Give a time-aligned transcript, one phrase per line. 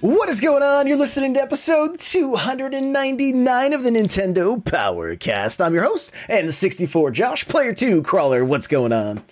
[0.00, 0.86] What is going on?
[0.86, 5.64] You're listening to episode 299 of the Nintendo Powercast.
[5.64, 8.44] I'm your host N64 Josh, player 2 Crawler.
[8.44, 9.24] What's going on?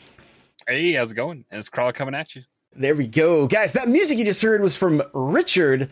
[0.66, 1.44] Hey, how's it going?
[1.52, 2.42] And it's Crawler coming at you.
[2.74, 3.46] There we go.
[3.46, 5.88] Guys, that music you just heard was from Richard.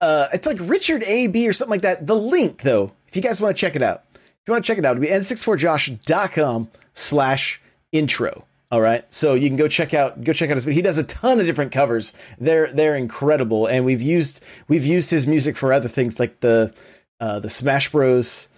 [0.00, 2.08] Uh, it's like Richard AB or something like that.
[2.08, 4.66] The link, though, if you guys want to check it out, if you want to
[4.66, 7.60] check it out, it'll be n64josh.com slash
[7.92, 8.45] intro.
[8.70, 10.64] All right, so you can go check out go check out his.
[10.64, 12.12] He does a ton of different covers.
[12.38, 16.74] They're they're incredible, and we've used we've used his music for other things like the
[17.20, 18.48] uh, the Smash Bros.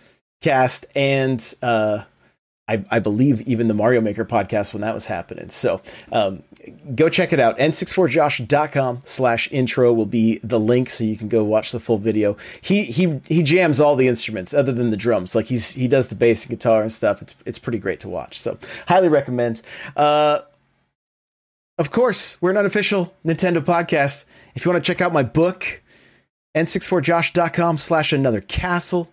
[0.41, 2.05] cast and uh,
[2.69, 5.49] I, I believe even the Mario Maker podcast when that was happening.
[5.49, 5.81] So
[6.13, 6.43] um,
[6.95, 7.59] go check it out.
[7.59, 12.37] n64josh.com slash intro will be the link so you can go watch the full video.
[12.61, 15.35] He he he jams all the instruments other than the drums.
[15.35, 17.23] Like he's he does the bass and guitar and stuff.
[17.23, 18.39] It's it's pretty great to watch.
[18.39, 19.63] So highly recommend.
[19.97, 20.41] Uh,
[21.79, 24.25] of course, we're an unofficial Nintendo podcast.
[24.55, 25.81] If you want to check out my book,
[26.57, 29.09] n64josh.com slash another castle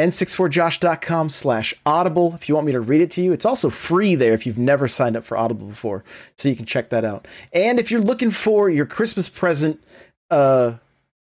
[0.00, 3.32] n64josh.com slash audible if you want me to read it to you.
[3.32, 6.04] It's also free there if you've never signed up for audible before
[6.36, 7.28] so you can check that out.
[7.52, 9.82] And if you're looking for your christmas present
[10.30, 10.74] uh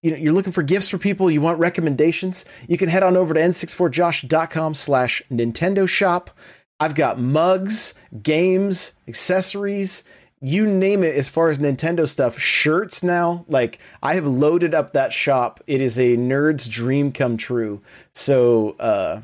[0.01, 3.15] you know you're looking for gifts for people you want recommendations you can head on
[3.15, 6.31] over to n64josh.com slash nintendo shop.
[6.79, 10.03] I've got mugs games accessories
[10.45, 14.93] you name it as far as Nintendo stuff, shirts now, like I have loaded up
[14.93, 15.59] that shop.
[15.65, 17.81] It is a nerd's dream come true.
[18.13, 19.21] So uh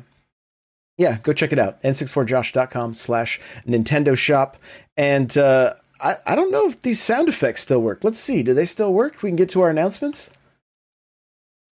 [0.98, 1.80] yeah, go check it out.
[1.82, 4.58] n64josh.com slash Nintendo shop.
[4.96, 8.02] And uh I, I don't know if these sound effects still work.
[8.02, 8.42] Let's see.
[8.42, 9.22] Do they still work?
[9.22, 10.30] We can get to our announcements.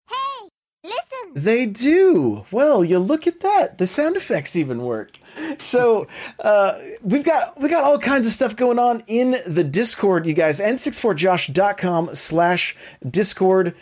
[0.09, 0.49] Hey,
[0.83, 1.31] listen.
[1.33, 2.45] They do.
[2.51, 3.77] Well, you look at that.
[3.77, 5.19] The sound effects even work.
[5.57, 6.07] So
[6.39, 10.33] uh, we've got we got all kinds of stuff going on in the Discord, you
[10.33, 10.59] guys.
[10.59, 12.75] n64josh.com slash
[13.09, 13.75] Discord.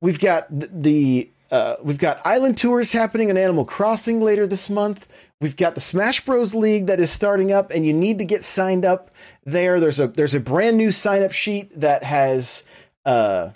[0.00, 5.08] We've got the uh, we've got island tours happening in Animal Crossing later this month.
[5.40, 8.44] We've got the Smash Bros League that is starting up, and you need to get
[8.44, 9.10] signed up
[9.44, 9.80] there.
[9.80, 12.64] There's a there's a brand new sign up sheet that has
[13.04, 13.50] uh,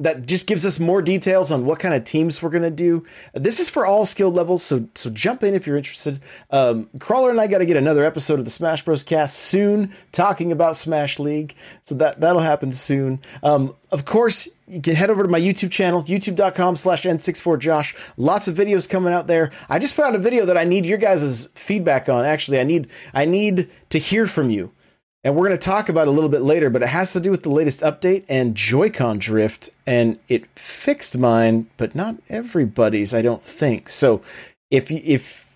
[0.00, 3.04] that just gives us more details on what kind of teams we're going to do.
[3.32, 6.20] This is for all skill levels, so so jump in if you're interested.
[6.50, 9.04] Um, Crawler and I got to get another episode of the Smash Bros.
[9.04, 11.54] Cast soon, talking about Smash League,
[11.84, 13.20] so that that'll happen soon.
[13.44, 17.94] Um, of course, you can head over to my YouTube channel, youtube.com slash n64josh.
[18.16, 19.52] Lots of videos coming out there.
[19.68, 22.24] I just put out a video that I need your guys' feedback on.
[22.24, 24.72] Actually, I need I need to hear from you
[25.24, 27.30] and we're going to talk about a little bit later, but it has to do
[27.30, 33.22] with the latest update and Joy-Con drift, and it fixed mine, but not everybody's, I
[33.22, 33.88] don't think.
[33.88, 34.20] So
[34.70, 35.50] if if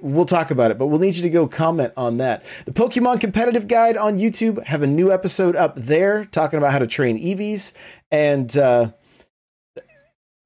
[0.00, 2.44] we'll talk about it, but we'll need you to go comment on that.
[2.64, 6.78] The Pokemon Competitive Guide on YouTube have a new episode up there talking about how
[6.80, 7.72] to train Eevees,
[8.10, 8.90] and uh,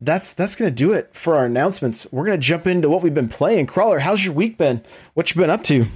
[0.00, 2.06] that's that's gonna do it for our announcements.
[2.12, 3.66] We're gonna jump into what we've been playing.
[3.66, 4.82] Crawler, how's your week been?
[5.14, 5.86] What you been up to?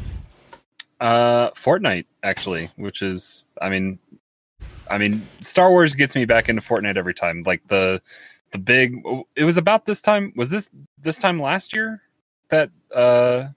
[1.01, 3.99] Uh, Fortnite actually, which is, I mean,
[4.91, 7.43] I mean, Star Wars gets me back into Fortnite every time.
[7.47, 8.03] Like the
[8.53, 9.03] the big,
[9.37, 10.33] it was about this time.
[10.37, 10.69] Was this
[11.01, 12.03] this time last year
[12.51, 13.49] that uh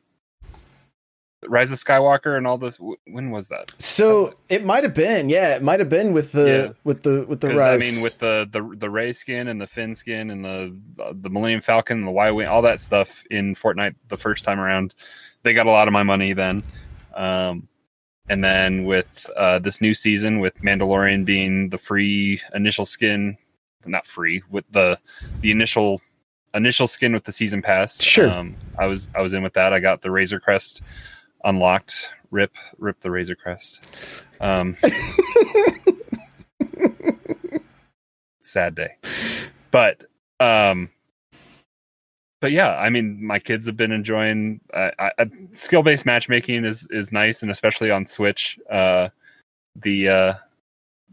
[1.45, 2.79] Rise of Skywalker and all this?
[3.05, 3.73] When was that?
[3.77, 6.73] So it might have been, yeah, it might have been with the Yeah.
[6.85, 7.81] with the with the rise.
[7.81, 11.13] I mean, with the the the Rey skin and the Finn skin and the uh,
[11.13, 14.59] the Millennium Falcon and the Y wing, all that stuff in Fortnite the first time
[14.59, 14.94] around,
[15.41, 16.63] they got a lot of my money then.
[17.15, 17.68] Um,
[18.30, 23.38] and then with uh, this new season, with Mandalorian being the free initial skin,
[23.86, 24.98] not free with the
[25.42, 26.01] the initial
[26.54, 28.01] initial skin with the season pass.
[28.01, 28.30] Sure.
[28.30, 29.74] Um, I was I was in with that.
[29.74, 30.81] I got the Razor Crest
[31.44, 32.10] unlocked.
[32.31, 33.80] Rip rip the Razor Crest.
[34.39, 34.77] Um,
[38.42, 38.95] sad day
[39.74, 40.04] but
[40.39, 40.89] um
[42.44, 46.86] but yeah i mean my kids have been enjoying uh, I, I, skill-based matchmaking is
[46.92, 49.07] is nice and especially on switch uh
[49.78, 50.34] the uh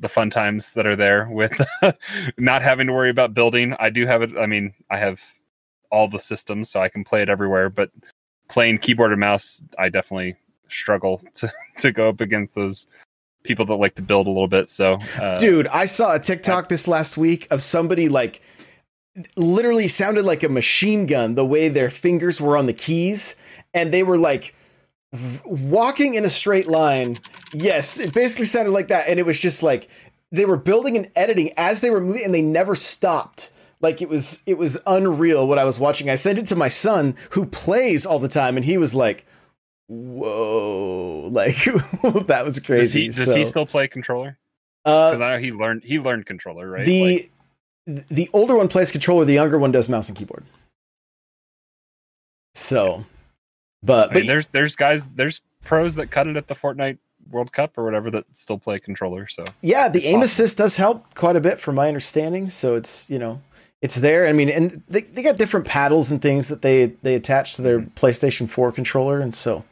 [0.01, 1.53] the fun times that are there with
[2.39, 3.77] not having to worry about building.
[3.79, 4.31] I do have it.
[4.37, 5.23] I mean, I have
[5.91, 7.69] all the systems, so I can play it everywhere.
[7.69, 7.91] But
[8.49, 10.37] playing keyboard and mouse, I definitely
[10.69, 12.87] struggle to to go up against those
[13.43, 14.71] people that like to build a little bit.
[14.71, 18.43] So, uh, Dude, I saw a TikTok this last week of somebody like
[19.37, 23.37] literally sounded like a machine gun the way their fingers were on the keys
[23.75, 24.55] and they were like
[25.45, 27.19] walking in a straight line.
[27.53, 29.89] Yes, it basically sounded like that and it was just like
[30.31, 33.51] they were building and editing as they were moving and they never stopped.
[33.81, 36.09] Like it was it was unreal what I was watching.
[36.09, 39.27] I sent it to my son who plays all the time and he was like
[39.89, 41.57] whoa like
[42.27, 44.39] that was does crazy he does So, he still play controller?
[44.85, 46.85] uh, Because I know he learned he learned controller, right?
[46.85, 47.33] the Like,
[47.87, 50.45] the older one plays controller the younger one does mouse and keyboard
[52.55, 53.05] so
[53.83, 56.99] but I but mean, there's there's guys there's pros that cut it at the Fortnite
[57.31, 59.27] World Cup or whatever that still play controller.
[59.29, 60.23] So yeah the aim awesome.
[60.25, 63.41] assist does help quite a bit from my understanding so it's you know
[63.83, 67.15] it's there i mean and they, they got different paddles and things that they they
[67.15, 67.89] attach to their Mm-hmm.
[67.95, 69.65] playstation 4 controller and so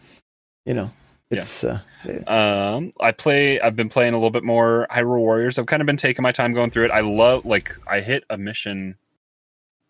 [0.64, 0.90] you know
[1.30, 1.40] Yeah.
[1.40, 1.80] it's uh
[2.26, 3.60] Um, I play.
[3.60, 5.58] I've been playing a little bit more Hyrule Warriors.
[5.58, 6.90] I've kind of been taking my time going through it.
[6.90, 8.94] I love like I hit a mission.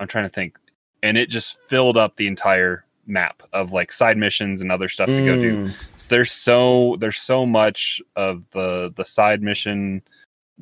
[0.01, 0.57] I'm trying to think,
[1.03, 5.09] and it just filled up the entire map of like side missions and other stuff
[5.09, 5.57] to go do.
[5.69, 10.03] mm, So there's so there's so much of the the side mission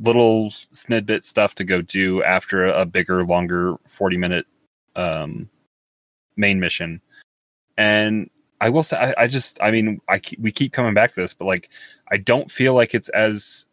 [0.01, 4.47] little snidbit stuff to go do after a, a bigger longer 40 minute
[4.95, 5.49] um
[6.37, 7.01] main mission
[7.79, 8.29] and
[8.61, 11.35] i will say i, I just i mean i we keep coming back to this
[11.35, 11.71] but like
[12.11, 13.67] i don't feel like it's as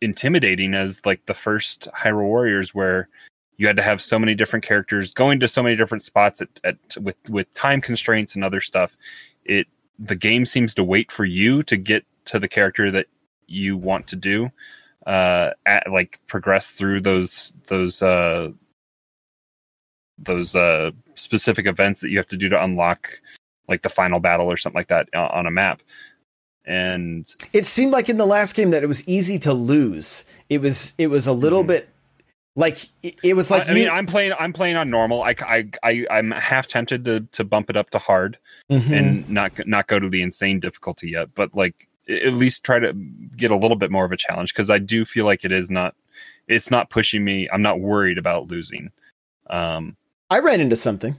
[0.00, 3.08] intimidating as like the first hyrule warriors where
[3.56, 6.48] you had to have so many different characters going to so many different spots at,
[6.64, 8.96] at with with time constraints and other stuff.
[9.44, 9.66] It
[9.98, 13.06] the game seems to wait for you to get to the character that
[13.46, 14.50] you want to do
[15.06, 18.50] uh at, like progress through those those uh
[20.18, 23.20] those uh specific events that you have to do to unlock
[23.68, 25.82] like the final battle or something like that uh, on a map.
[26.66, 30.24] And it seemed like in the last game that it was easy to lose.
[30.48, 31.68] It was it was a little Mhm.
[31.68, 31.88] bit
[32.56, 35.24] like it, was like I, I mean you- i'm playing i'm playing on normal.
[35.24, 38.38] I, I i i'm half tempted to to bump it up to hard
[38.70, 38.90] Mhm.
[38.96, 42.92] and not not go to the insane difficulty yet but like at least try to
[43.36, 45.68] get a little bit more of a challenge because i do feel like it is
[45.70, 45.96] not
[46.46, 47.48] it's not pushing me.
[47.52, 48.90] I'm not worried about losing.
[49.50, 49.96] Um
[50.30, 51.16] I ran into something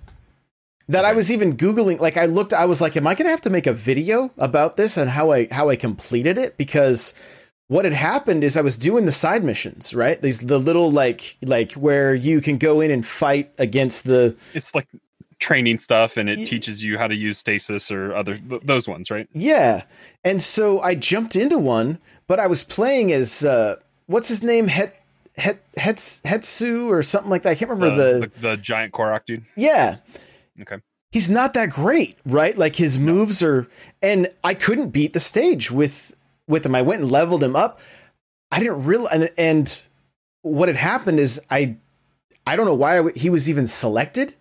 [0.87, 1.99] that I was even googling.
[1.99, 4.31] Like I looked, I was like, "Am I going to have to make a video
[4.37, 7.13] about this and how I how I completed it?" Because
[7.67, 10.21] what had happened is I was doing the side missions, right?
[10.21, 14.75] These the little like like where you can go in and fight against the it's
[14.75, 14.87] like
[15.39, 18.87] training stuff and it Y- teaches you how to use stasis or other th- those
[18.87, 19.83] ones right yeah.
[20.23, 21.97] And so I jumped into one,
[22.27, 24.95] but I was playing as uh, what's his name, Het
[25.37, 27.49] Het Hets Hetsu or something like that.
[27.49, 29.97] I can't remember the, the, the, the giant korok dude yeah.
[30.61, 30.77] Okay
[31.11, 32.57] he's not that great, right?
[32.57, 33.67] Like his moves are,
[34.01, 36.13] and I couldn't beat the stage with
[36.47, 36.75] with him.
[36.75, 37.79] I went and leveled him up.
[38.51, 39.83] I didn't realize, and, and
[40.41, 41.77] what had happened is I,
[42.45, 44.33] I don't know why I w- he was even selected,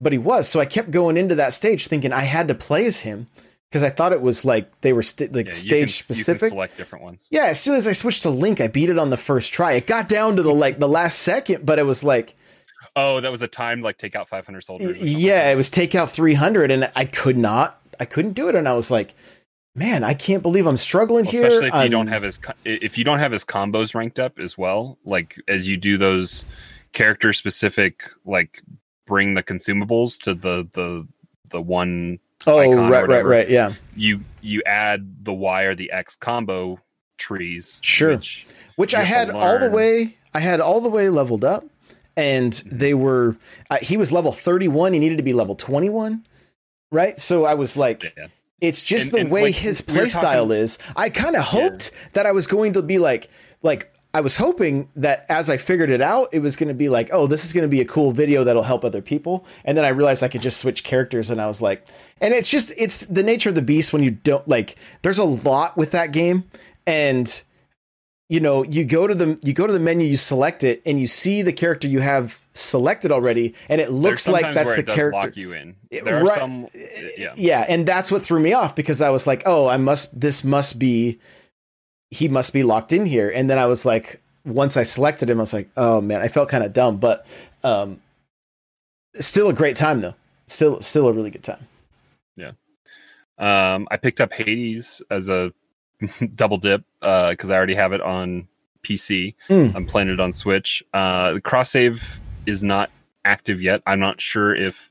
[0.00, 0.46] but he was.
[0.48, 3.26] So I kept going into that stage thinking I had to play as him
[3.70, 6.50] because I thought it was like they were st- like Yeah, stage can specific.
[6.50, 9.08] select different ones Yeah, as soon as I switched to Link, I beat it on
[9.10, 9.72] the first try.
[9.72, 12.34] It got down to the like the last second, but it was like
[12.96, 16.10] oh that was a time like take out 500 soldiers yeah, it was take out
[16.10, 19.14] 300 and I could not I couldn't do it and I was like,
[19.76, 21.46] man, I can't believe I'm struggling Well, here.
[21.46, 24.38] especially if you don't um, have his if you don't have his combos ranked up
[24.38, 26.44] as well like as you do those
[26.92, 28.62] character specific like
[29.06, 31.06] bring the consumables to the the
[31.50, 33.48] the one Oh, icon right, right, right.
[33.48, 33.72] Yeah.
[33.96, 36.78] you you add the y or the x combo
[37.16, 38.16] trees Sure.
[38.16, 41.64] which Which I had all the way I had all the way leveled up
[42.16, 43.36] and they were
[43.70, 46.24] uh, he was level 31, he needed to be level 21.
[46.92, 47.18] Right?
[47.18, 48.26] So I was like yeah.
[48.60, 50.78] It's just And- the and, way like, his we were play style talking- is.
[50.96, 53.28] I kind of hoped that I was going to be like,
[53.62, 56.88] like I was hoping that as I figured it out, it was going to be
[56.88, 59.44] like, oh, this is going to be a cool video that'll help other people.
[59.64, 61.84] And then I realized I could just switch characters, and I was like,
[62.20, 64.76] and it's just it's the nature of the beast when you don't like.
[65.02, 66.44] There's a lot with that game,
[66.86, 67.42] and
[68.28, 70.98] you know you go to the you go to the menu, you select it, and
[70.98, 75.12] you see the character you have selected already, and it looks like that's the character
[75.12, 75.76] lock you in.
[75.90, 76.38] It- there are right.
[76.38, 76.68] some
[77.16, 77.32] yeah.
[77.36, 80.42] yeah and that's what threw me off because i was like oh i must this
[80.42, 81.18] must be
[82.10, 83.30] he must be locked in here.
[83.30, 86.28] And then i was like once i selected him i was like oh man i
[86.28, 87.26] felt kind of dumb but
[87.62, 88.00] um
[89.20, 90.14] still a great time though.
[90.46, 91.66] Still still a really good time.
[92.36, 92.52] Yeah.
[93.38, 95.52] Um, I picked up Hades as a
[96.34, 98.48] double dip uh, because I already have it on
[98.82, 99.34] PC.
[99.48, 99.70] Hmm.
[99.74, 100.82] I'm playing it on Switch.
[100.92, 102.90] Uh, the cross save is not
[103.24, 103.82] active yet.
[103.86, 104.90] I'm not sure if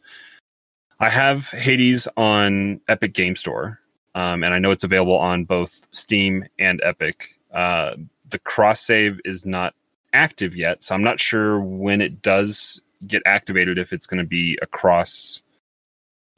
[1.00, 3.80] I have Hades on Epic Game Store,
[4.16, 7.40] um, and I know it's available on both Steam and Epic.
[7.54, 7.96] Uh,
[8.30, 9.76] the cross save is not
[10.14, 14.28] active yet, so I'm not sure when it does get activated if it's going to
[14.28, 15.42] be across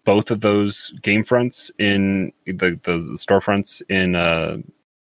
[0.05, 4.57] both of those game fronts in the the storefronts in uh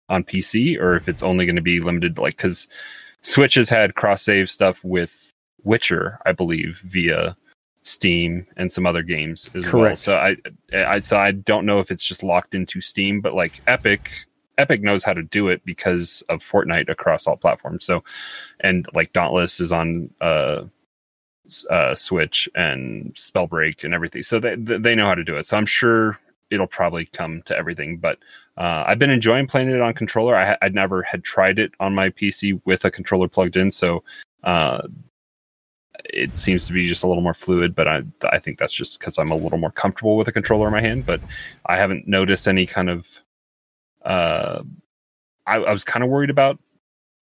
[0.09, 2.67] on PC or if it's only going to be limited like cuz
[3.21, 5.33] Switch has had cross save stuff with
[5.63, 7.37] Witcher, I believe, via
[7.83, 9.71] Steam and some other games as well.
[9.71, 9.99] Correct.
[9.99, 10.35] So I,
[10.73, 14.25] I so I don't know if it's just locked into Steam, but like Epic
[14.57, 17.85] Epic knows how to do it because of Fortnite across all platforms.
[17.85, 18.03] So
[18.59, 20.63] and like Dauntless is on uh
[21.69, 24.23] uh Switch and Spellbreak and everything.
[24.23, 25.45] So they they know how to do it.
[25.45, 26.19] So I'm sure
[26.49, 28.19] it'll probably come to everything, but
[28.57, 30.35] uh, I've been enjoying playing it on controller.
[30.35, 34.03] I, I never had tried it on my PC with a controller plugged in, so
[34.43, 34.87] uh,
[36.05, 37.73] it seems to be just a little more fluid.
[37.73, 40.67] But I I think that's just because I'm a little more comfortable with a controller
[40.67, 41.05] in my hand.
[41.05, 41.21] But
[41.65, 43.07] I haven't noticed any kind of.
[44.05, 44.63] Uh,
[45.47, 46.59] I, I was kind of worried about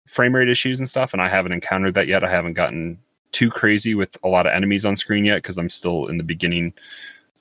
[0.07, 2.25] frame rate issues and stuff, and I haven't encountered that yet.
[2.25, 2.99] I haven't gotten
[3.33, 6.25] too crazy with a lot of enemies on screen yet because I'm still in the
[6.25, 6.73] beginning,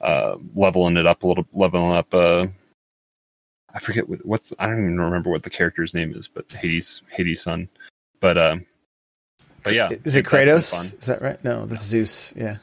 [0.01, 2.13] uh, leveling it up a little, leveling up.
[2.13, 2.47] Uh,
[3.73, 7.01] I forget what, what's I don't even remember what the character's name is, but Hades
[7.09, 7.69] Hades' son.
[8.19, 8.57] But uh,
[9.63, 10.99] but yeah, Is it Kratos?
[10.99, 11.43] Is that right?
[11.43, 12.33] No, that's Zeus.
[12.35, 12.57] Yeah.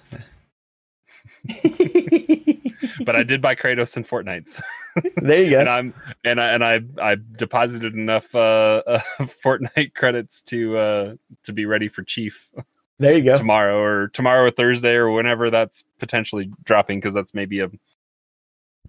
[3.05, 4.63] But I did buy Kratos in Fortnite, so-
[5.17, 5.61] there you go.
[5.61, 5.69] and.
[5.69, 11.15] I'm and I and I I deposited enough uh, uh Fortnite credits to uh
[11.45, 12.51] to be ready for Chief
[12.99, 13.37] There you go.
[13.37, 17.71] tomorrow or tomorrow or Thursday or whenever that's potentially dropping because that's maybe a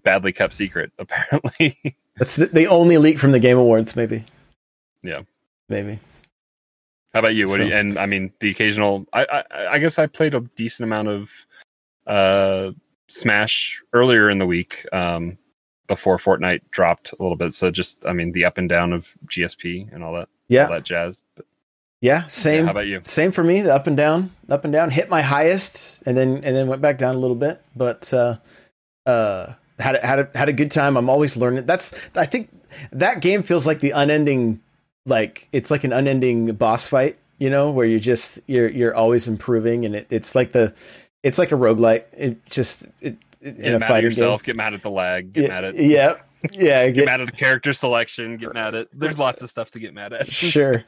[0.02, 1.78] badly kept secret apparently.
[2.18, 4.24] That's the, the only leak from the Game Awards, maybe.
[5.02, 5.22] Yeah.
[5.68, 5.98] Maybe.
[7.12, 7.46] How about you?
[7.48, 9.06] What do you, and I mean the occasional.
[9.12, 11.30] I, I I guess I played a decent amount of
[12.06, 12.70] uh
[13.08, 15.36] Smash earlier in the week um
[15.86, 17.54] before Fortnite dropped a little bit.
[17.54, 20.66] So just I mean the up and down of GSP and all that all Yeah.
[20.68, 21.22] that jazz.
[21.34, 21.46] But
[22.00, 22.20] Yeah.
[22.22, 22.64] yeah, Same.
[22.66, 23.00] how about you?
[23.02, 23.62] Same for me.
[23.62, 24.90] The up and down, up and down.
[24.90, 27.60] Hit my highest, and then and then went back down a little bit.
[27.74, 28.36] But uh,
[29.06, 30.96] uh, had a, had a, had a good time.
[30.96, 31.66] I'm always learning.
[31.66, 32.50] That's I think
[32.92, 34.60] that game feels like the unending,
[35.06, 37.18] like it's like an unending boss fight.
[37.38, 40.74] You know, where you just you're you're always improving, and it, it's like the
[41.22, 42.04] it's like a roguelite.
[42.16, 44.42] It just it, it, in Get mad at yourself.
[44.42, 44.52] game.
[44.54, 45.32] Get mad at the lag.
[45.32, 46.14] Get Yeah, mad at yeah,
[46.52, 46.86] yeah.
[46.86, 48.36] get Get, mad at the character selection.
[48.38, 48.88] Get mad at.
[48.92, 50.30] There's lots of stuff to get mad at.
[50.32, 50.84] sure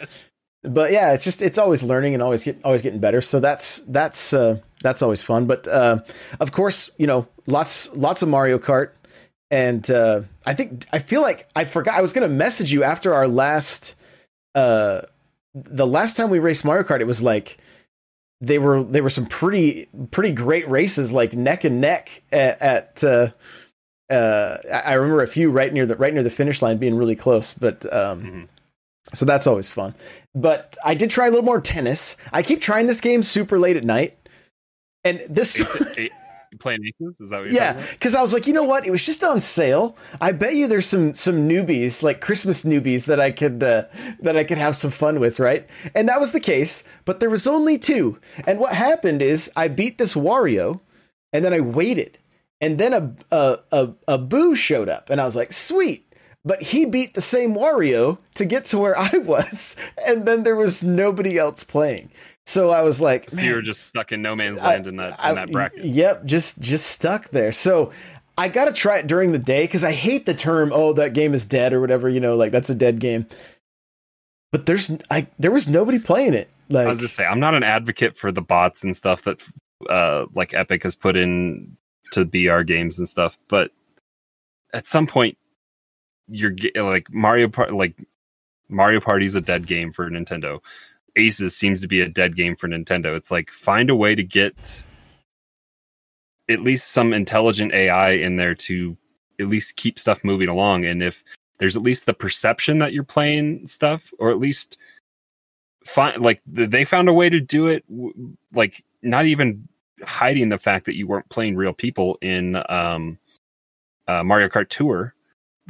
[0.62, 3.20] but yeah it's just it's always learning and always get always getting better.
[3.20, 5.46] So that's that's uh that's always fun.
[5.46, 6.00] But uh
[6.38, 8.90] of course you know lots lots of mario kart.
[9.50, 13.12] And uh i think i feel like i forgot i was gonna message you after
[13.14, 13.94] our last
[14.54, 15.00] uh
[15.54, 17.58] the last time we raced mario kart it was like
[18.40, 23.02] they were they were some pretty pretty great races like neck and neck at, at
[23.04, 23.30] uh
[24.12, 27.16] uh I remember a few right near the right near the finish line being really
[27.16, 28.48] close but um Mhm.
[29.12, 29.94] So that's always fun.
[30.34, 32.16] But I did try a little more tennis.
[32.32, 34.16] I keep trying this game super late at night.
[35.02, 35.62] And this
[36.58, 37.20] playing aces?
[37.20, 38.86] Is that what yeah, because I was like, you know what?
[38.86, 39.96] It was just on sale.
[40.20, 43.84] I bet you there's some some newbies, like Christmas newbies, that I could uh,
[44.20, 45.68] that I could have some fun with, right?
[45.94, 46.84] And that was the case.
[47.04, 48.18] But there was only two.
[48.46, 50.80] And what happened is I beat this Wario,
[51.32, 52.18] and then I waited,
[52.60, 56.06] and then a a a, a Boo showed up, and I was like, sweet.
[56.44, 60.56] But he beat the same Wario to get to where I was, and then there
[60.56, 62.10] was nobody else playing.
[62.46, 64.86] So I was like, So you "Man, were just stuck in no man's I- land
[64.86, 65.84] in that I- in that bracket.
[65.84, 67.52] Yep, just just stuck there.
[67.52, 67.92] So
[68.38, 71.12] I got to try it during the day because I hate the term "oh that
[71.12, 72.08] game is dead" or whatever.
[72.08, 73.26] You know, like that's a dead game.
[74.52, 76.48] But there's I there was nobody playing it.
[76.70, 79.42] Like I was just saying, I'm not an advocate for the bots and stuff that
[79.88, 81.76] uh, like Epic has put in
[82.12, 83.70] to BR games and stuff, but
[84.72, 85.36] at some point,
[86.30, 87.96] you're like Mario Part, like
[88.68, 90.60] Mario Party's a dead game for Nintendo.
[91.16, 93.16] Aces seems to be a dead game for Nintendo.
[93.16, 94.84] It's like find a way to get
[96.48, 98.96] at least some intelligent AI in there to
[99.38, 100.84] at least keep stuff moving along.
[100.84, 101.24] And if
[101.58, 104.78] there's at least the perception that you're playing stuff, or at least
[105.84, 107.84] find like they found a way to do it,
[108.52, 109.68] like not even
[110.04, 113.18] hiding the fact that you weren't playing real people in um,
[114.08, 115.14] uh, Mario Kart Tour.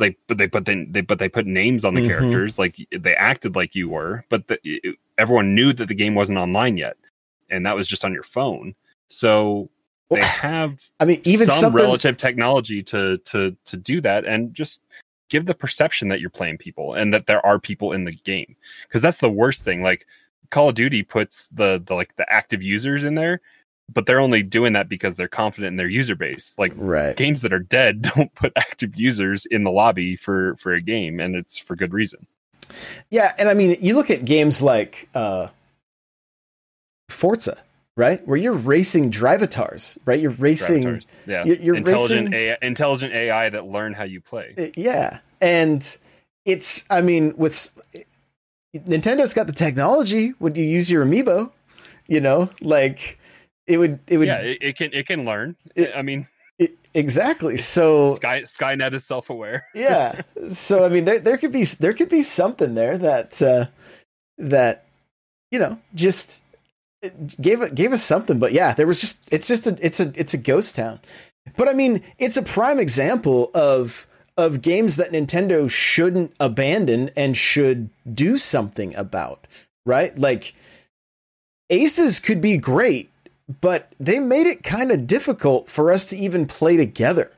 [0.00, 2.06] Like, but they put the, they but they put names on the Mhm.
[2.06, 6.14] characters, like they acted like you were, but the, it, everyone knew that the game
[6.14, 6.96] wasn't online yet,
[7.50, 8.74] and that was just on your phone.
[9.08, 9.70] So
[10.10, 14.54] they have I mean, even some something relative technology to to to do that and
[14.54, 14.82] just
[15.28, 18.56] give the perception that you're playing people and that there are people in the game
[18.82, 20.04] because that's the worst thing like
[20.50, 23.40] call of duty puts the the like the active users in there
[23.92, 27.16] but they're only doing that because they're confident in their user base like Right.
[27.16, 31.20] games that are dead don't put active users in the lobby for for a game
[31.20, 32.26] and it's for good reason
[33.10, 35.48] Yeah, and I mean, you look at games like uh,
[37.08, 37.58] Forza,
[37.96, 40.20] right, where you're racing drivatars, right?
[40.20, 41.06] You're racing, Drivatars.
[41.26, 45.18] yeah you're- you're intelligent racing- AI, intelligent ai that learn how you play Uh, yeah,
[45.40, 45.96] and
[46.44, 47.72] it's, I mean, with
[48.74, 50.32] Nintendo's got the technology.
[50.38, 51.50] Would you use your amiibo?
[52.06, 53.18] You know, like
[53.70, 55.56] it would, it would, yeah it, it can it can learn.
[55.74, 56.26] It- i mean
[56.58, 57.56] it- exactly.
[57.56, 59.64] So sky skynet is self-aware.
[59.74, 60.20] Yeah.
[60.48, 63.66] So i mean there, there could be there could be something there that uh
[64.38, 64.84] that
[65.50, 66.42] you know just
[67.40, 68.38] gave it gave us something.
[68.38, 71.00] But yeah there was just it's just a it's a it's a ghost town.
[71.56, 77.36] But i mean it's a prime example of of games that nintendo shouldn't abandon and
[77.36, 79.46] should do something about
[79.86, 80.16] right?
[80.18, 80.54] Like
[81.70, 83.09] aces could be great
[83.60, 87.32] but they made it kind of difficult for us to even play together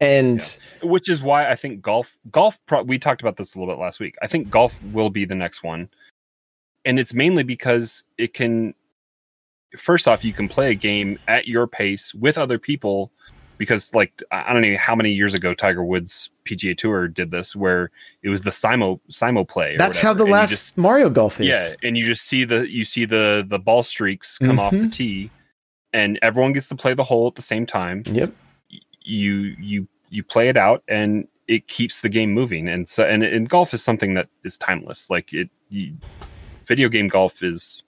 [0.00, 3.74] and which is why I think golf golf pro- we talked about this a little
[3.74, 4.14] bit last week.
[4.22, 5.90] I think golf will be the next one.
[6.86, 8.72] And it's mainly because it can
[9.76, 13.12] first off you can play a game at your pace with other people
[13.58, 17.54] because like I don't know how many years ago Tiger Woods PGA Tour did this
[17.54, 17.90] where
[18.22, 21.38] it was the simo simo play or That's how the and last just- Mario Golf
[21.42, 21.48] is.
[21.48, 24.78] yeah, and you just see the you see the the ball streaks come off the
[24.78, 24.92] Mhm.
[24.92, 25.30] tee
[25.92, 28.32] and everyone gets to play the hole at the same time Yep.
[29.02, 33.22] you you you play it out and it keeps the game moving and so and,
[33.24, 35.96] and golf is something that is timeless like it you,
[36.66, 37.82] video game golf is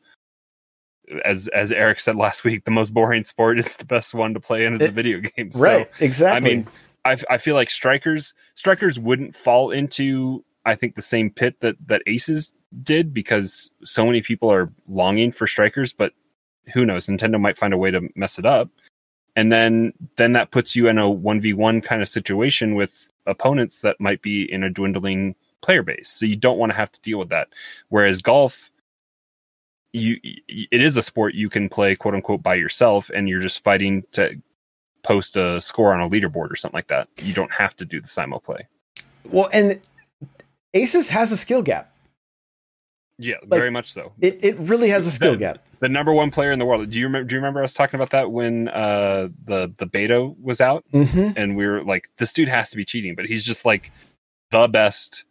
[1.24, 4.40] as as eric said last week the most boring sport is the best one to
[4.40, 5.90] play in as a eh, video game so, right.
[6.00, 6.36] Exactly.
[6.36, 6.66] i mean
[7.04, 11.76] I, I feel like strikers strikers wouldn't fall into i think the same pit that
[11.86, 16.12] that aces did because so many people are longing for strikers but
[16.72, 18.68] who knows nintendo might find a way to mess it up.
[19.34, 24.00] And then then that puts you in a 1v1 kind of situation with opponents that
[24.00, 26.10] might be in a dwindling player base.
[26.10, 27.48] So you don't want to have to deal with that.
[27.88, 28.70] Whereas golf
[29.92, 33.62] you it is a sport you can play quote unquote by yourself and you're just
[33.62, 34.40] fighting to
[35.02, 37.08] post a score on a leaderboard or something like that.
[37.18, 38.66] You don't have to do the simo play.
[39.30, 39.80] Well, and
[40.74, 41.91] Aces has a skill gap.
[43.22, 45.58] Yeah Like- very much so It it really has a skill The- gap.
[45.80, 47.98] the number one player in the world do you remember do you remember us talking
[47.98, 52.32] about that when uh the the beta was out hmm and we were like, this
[52.32, 53.90] dude has to be cheating, but he's just like
[54.50, 55.24] the best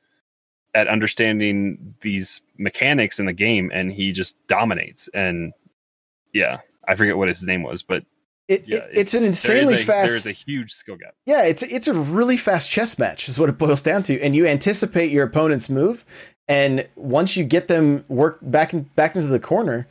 [0.73, 5.09] at understanding these mechanics in the game, and he just dominates.
[5.13, 5.51] And
[6.33, 8.05] yeah, I forget what his name was, but
[8.47, 10.07] It, Yeah, it it's an there insanely a, fast.
[10.07, 11.13] there is a huge skill gap.
[11.25, 14.19] yeah, it's it's a really fast chess match, is what it boils down to.
[14.21, 16.05] And you anticipate your opponent's move,
[16.47, 19.87] and once you get them work back in, back into the corner,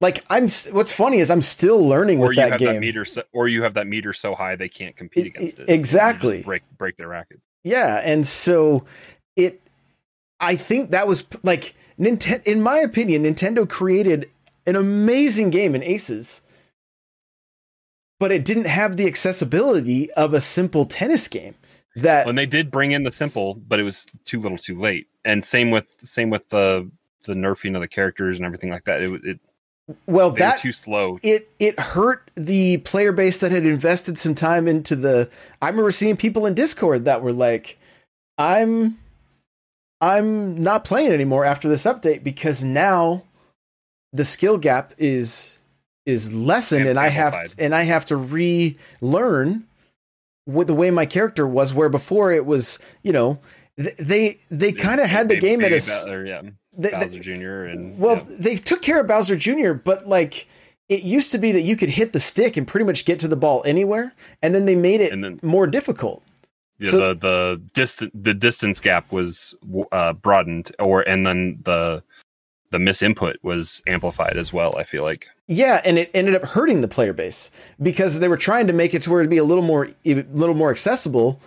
[0.00, 0.48] like I'm.
[0.72, 2.74] What's funny is I'm still learning Or with you that have game.
[2.74, 5.68] that meter, so, or you have that meter so high they can't compete against it.
[5.68, 6.42] Exactly.
[6.42, 7.46] break break their rackets.
[7.64, 8.84] Yeah, and so
[9.36, 9.60] it
[10.38, 14.30] I think that was like Nintendo in my opinion Nintendo created
[14.66, 16.42] an amazing game in Aces.
[18.18, 21.54] But it didn't have the accessibility of a simple tennis game.
[22.02, 25.08] That And they did bring in the simple, but it was too little, too late.
[25.24, 26.90] And same with same with the
[27.24, 29.02] the nerfing of the characters and everything like that.
[29.02, 29.40] It, it
[30.06, 31.16] well that too slow.
[31.22, 35.28] it it hurt the player base that had invested some time into the
[35.60, 37.78] I remember seeing people in Discord that were like
[38.38, 38.98] I'm
[40.00, 43.24] I'm not playing anymore after this update because now
[44.12, 45.58] the skill gap is
[46.06, 47.64] is lessened and I have Amplified.
[47.64, 49.66] and I have to relearn
[50.66, 53.38] the way my character was where before it was, you know,
[53.76, 56.42] th- they they kind of had the They- game at they- a Bowser, yeah,
[56.76, 57.64] they- they- Bowser Jr.
[57.64, 58.36] and well, yeah.
[58.38, 60.46] they took care of Bowser Jr., but like
[60.88, 63.28] it used to be that you could hit the stick and pretty much get to
[63.28, 66.22] the ball anywhere, and then they made it then- more difficult.
[66.78, 69.54] Yeah, So- the the distance the distance gap was
[69.92, 72.02] uh, broadened, or and then the
[72.70, 74.76] the misinput was amplified as well.
[74.78, 77.50] I feel like Yeah, and it ended up hurting the player base
[77.82, 80.14] because they were trying to make it to where it'd be a little more a
[80.32, 81.40] little more accessible,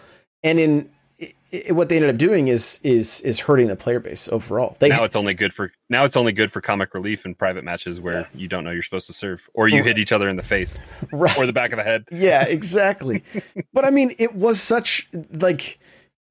[0.43, 0.89] and in
[1.21, 1.33] i
[1.69, 4.75] i what they ended up doing is is is hurting the player base overall.
[4.79, 7.63] They now it's only good for now it's only good for comic relief in private
[7.63, 8.27] matches where Yeah.
[8.33, 10.79] you don't know you're supposed to serve, or you hit each other in the face
[11.13, 11.37] right.
[11.37, 12.05] or the back of the head.
[12.11, 13.23] yeah, exactly.
[13.71, 15.79] but I mean, it was such like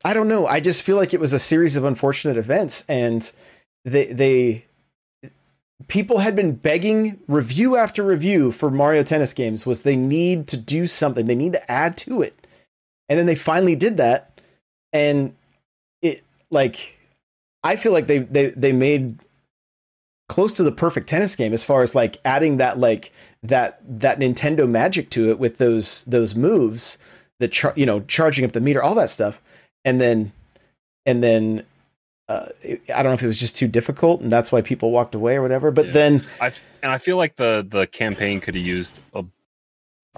[0.05, 0.47] I don't know.
[0.49, 3.31] I just feel like it was a series of unfortunate events, and
[3.85, 4.65] they they
[5.89, 10.57] people had been begging review after review for Mario Tennis games was they need to
[10.57, 11.27] do something.
[11.27, 12.47] They need to add to it,
[13.09, 14.41] and then they finally did that.
[14.93, 15.35] And
[16.03, 16.99] it like
[17.63, 19.19] I feel like they they they made
[20.29, 24.19] close to the perfect tennis game as far as like adding that like that that
[24.19, 26.99] Nintendo magic to it with those those moves,
[27.39, 29.43] the char- you know charging up the meter, all that stuff,
[29.85, 30.33] and then
[31.07, 31.65] and then
[32.33, 32.49] uh,
[32.95, 35.37] I don't know if it was just too difficult and that's why people walked away
[35.37, 35.71] or whatever.
[35.71, 35.93] But Yeah.
[35.93, 39.25] then I and I feel like the the campaign could have used a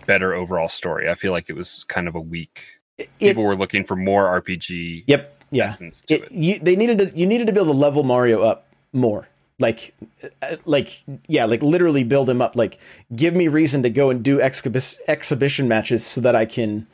[0.06, 1.08] better overall story.
[1.10, 2.66] I feel like it was kind of a weak.
[2.98, 5.74] it, People were looking for more RPG yep, yeah,
[6.08, 6.32] it, it.
[6.32, 9.28] you, they needed to you needed to be able to level Mario up more.
[9.60, 9.94] Like,
[10.42, 12.56] uh, like yeah, like literally build him up.
[12.56, 12.78] Like,
[13.14, 16.88] give me reason to go and do exhibition matches so that I can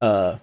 [0.00, 0.36] uh,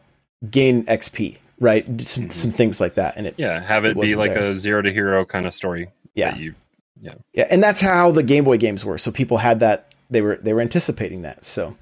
[0.52, 1.38] gain XP.
[1.60, 2.32] Right, some Mhm.
[2.34, 4.52] some things like that, and it Yeah, have It it, be like there.
[4.52, 5.90] a zero to hero kind of story.
[6.16, 6.36] Yeah.
[6.36, 6.56] you
[7.34, 8.98] yeah, and that's how the Game Boy games were.
[8.98, 11.44] So people had that they were they were anticipating that.
[11.46, 11.76] So,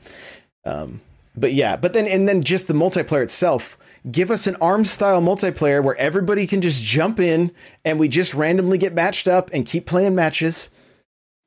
[0.65, 0.99] um,
[1.35, 3.77] but yeah, but then and then just the multiplayer itself.
[4.11, 7.51] Give us an arm style multiplayer where everybody can just jump in
[7.85, 10.71] and we just randomly get matched up and keep playing matches.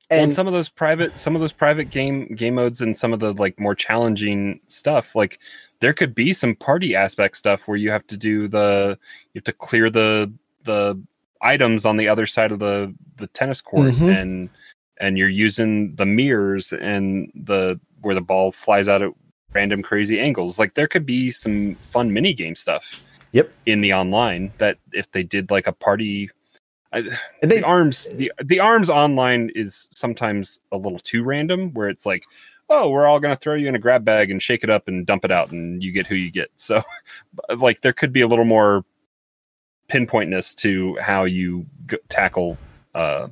[0.09, 3.13] and And some of those private some of those private game game modes and some
[3.13, 5.41] of the like more challenging stuff like
[5.85, 8.99] there could be some party aspect stuff where you have to do the
[9.35, 10.33] you have to clear the
[10.65, 10.99] the
[11.43, 14.19] items on the other side of the the tennis court Mhm.
[14.19, 14.51] and
[14.97, 19.11] and you're using the mirrors and the where the ball flies out at
[19.53, 23.53] random crazy angles like there could be some fun mini game stuff Yep.
[23.67, 26.31] in the online that if they did like a party
[26.95, 26.99] I,
[27.43, 31.91] and they the arms the the arms online is sometimes a little too random where
[31.91, 32.25] it's like
[32.71, 34.89] oh we're all going to throw you in a grab bag and shake it up
[34.89, 36.83] and dump it out and you get who you get so
[37.59, 38.85] like there could be a little more
[39.89, 42.57] pinpointness to how you g- tackle
[42.95, 43.29] uh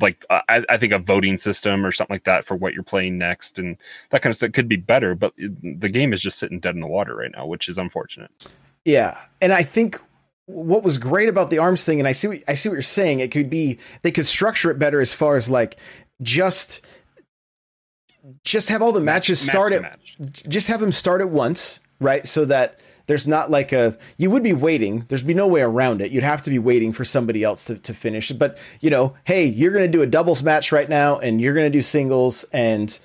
[0.00, 3.18] like I, I think a voting system or something like that for what you're playing
[3.18, 3.76] next and
[4.10, 6.76] that kind of stuff could be better but it, the game is just sitting dead
[6.76, 8.30] in the water right now which is unfortunate
[8.84, 10.00] Yeah, and I think
[10.46, 12.82] what was great about the arms thing, and I see what, I see what you're
[12.82, 13.20] saying.
[13.20, 15.76] It could be they could structure it better as far as like
[16.22, 16.80] just
[18.44, 20.16] just have all the matches Match start at match.
[20.48, 22.26] just have them start at once, right?
[22.26, 25.04] So that there's not like a you would be waiting.
[25.08, 26.12] There's be no way around it.
[26.12, 28.30] You'd have to be waiting for somebody else to, to finish.
[28.30, 31.70] But you know, hey, you're gonna do a doubles match right now, and you're gonna
[31.70, 32.96] do singles, and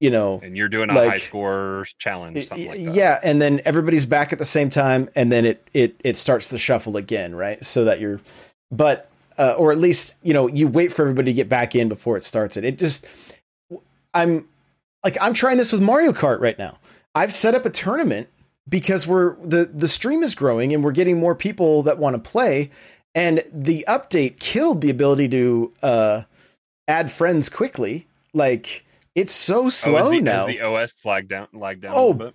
[0.00, 3.40] you know, and you're doing a like- high score challenge something like that yeah, and
[3.40, 6.96] then everybody's back at the same time, and then it it it starts to shuffle
[6.96, 7.64] again, right?
[7.64, 8.20] So that you're,
[8.72, 11.88] but uh, or at least you know you wait for everybody to get back in
[11.88, 12.56] before it starts.
[12.56, 13.06] It it just
[14.16, 14.48] I'm
[15.04, 16.78] like I'm trying this with Mario Kart right now.
[17.14, 18.28] I've set up a tournament
[18.68, 22.30] because we're the the stream is growing and we're getting more people that want to
[22.30, 22.70] play,
[23.14, 26.22] and the update killed the ability to uh,
[26.88, 28.06] add friends quickly.
[28.34, 32.08] Like it's so Oh, slow the, now Has the OS lagged down, lagged down Oh,
[32.08, 32.32] a little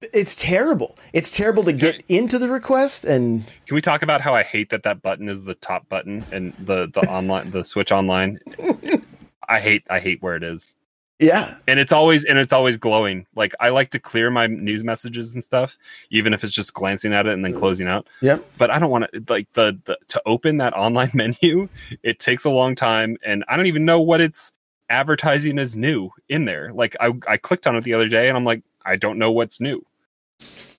[0.00, 0.10] bit?
[0.12, 0.98] it's terrible.
[1.12, 4.70] It's terrible to get into the request and Can we talk about how I hate
[4.70, 8.38] that that button is the top button and the the online the Switch Online?
[9.48, 10.74] I hate I hate where it is,
[11.18, 13.26] yeah, and it's always and it's always glowing.
[13.34, 15.78] Like I like to clear my news messages and stuff,
[16.10, 17.58] even if it's just glancing at it and then mm.
[17.58, 18.06] closing out.
[18.20, 18.38] Yeah.
[18.58, 21.68] But I don't want to like the, the to open that online menu.
[22.02, 24.52] It takes a long time, and I don't even know what it's
[24.90, 26.72] advertising as new in there.
[26.74, 29.32] Like I I clicked on it the other day, and I'm like I don't know
[29.32, 29.84] what's new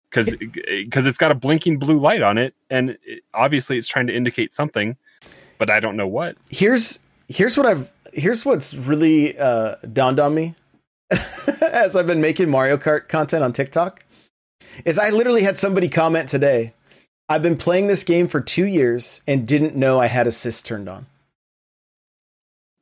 [0.10, 4.06] because because it's got a blinking blue light on it, and it, obviously it's trying
[4.06, 4.98] to indicate something,
[5.58, 6.38] but I don't know what.
[6.50, 10.56] here's here's what I've here's what's really uh, dawned on me
[11.62, 14.04] as I've been making Mario Kart content on TikTok
[14.84, 16.74] is I literally had somebody comment today.
[17.30, 20.90] I've been playing this game for two years and didn't know I had assist turned
[20.90, 21.06] on.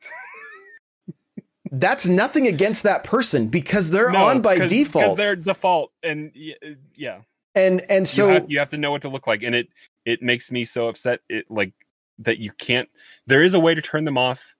[1.71, 5.17] That's nothing against that person because they're No, on by default.
[5.17, 6.31] they're default, and
[6.63, 7.21] uh, yeah,
[7.53, 9.67] and and so you, have, you have to know what to look like, and it
[10.05, 11.19] it makes me so upset.
[11.27, 11.73] It like
[12.19, 12.87] that you can't.
[13.27, 14.54] There is a way to turn them off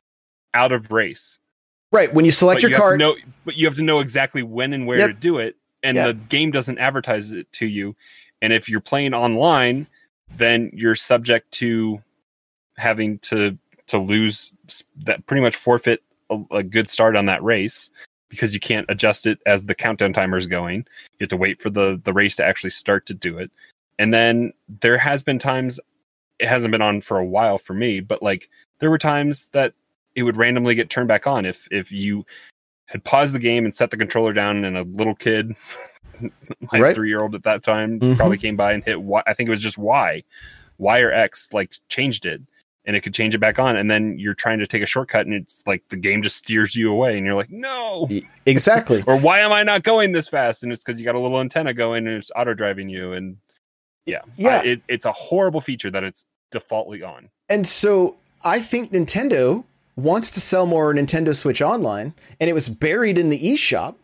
[0.55, 1.37] out of race.
[1.91, 3.15] right when you select but your you card, know,
[3.45, 5.07] but you have to know exactly when and where Yep.
[5.09, 6.07] to do it, and Yeah.
[6.07, 7.95] the game doesn't advertise it to you.
[8.41, 9.87] And if you're playing online,
[10.37, 12.01] then you're subject to
[12.77, 14.51] having to to lose
[15.05, 17.91] that pretty much forfeit a, a good start on that race
[18.29, 20.79] because you can't adjust it as the countdown timer is going.
[20.79, 23.51] You have to wait for the the race to actually start to do it.
[23.99, 25.79] And then there has been times
[26.39, 29.73] it hasn't been on for a while for me, but like there were times that
[30.15, 32.25] it would randomly get turned back on if if you
[32.87, 35.55] had paused the game and set the controller down and a little kid
[36.71, 36.95] my Right.
[36.95, 38.15] three year old at that time Mhm.
[38.17, 40.23] probably came by and hit y i think it was just y
[40.77, 42.41] y or x like changed it
[42.85, 45.25] and it could change it back on and then you're trying to take a shortcut
[45.25, 48.07] and it's like the game just steers you away and you're like no
[48.45, 49.03] exactly.
[49.07, 51.39] or why am i not going this fast and it's because you got a little
[51.41, 53.37] antenna going and it's auto driving you and
[54.05, 54.59] Yeah, Yeah.
[54.61, 57.29] I- it, it's a horrible feature that it's defaultly on.
[57.49, 59.63] And so I think Nintendo
[59.95, 63.95] wants to sell more Nintendo Switch Online, and it was buried in the eShop,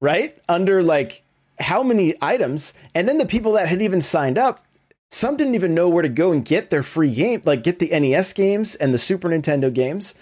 [0.00, 0.38] right?
[0.48, 1.22] Under like
[1.60, 2.74] how many items?
[2.94, 4.64] And then the people that had even signed up,
[5.10, 7.88] some didn't even know where to go and get their free game, like get the
[7.88, 10.14] NES games and the Super Nintendo games.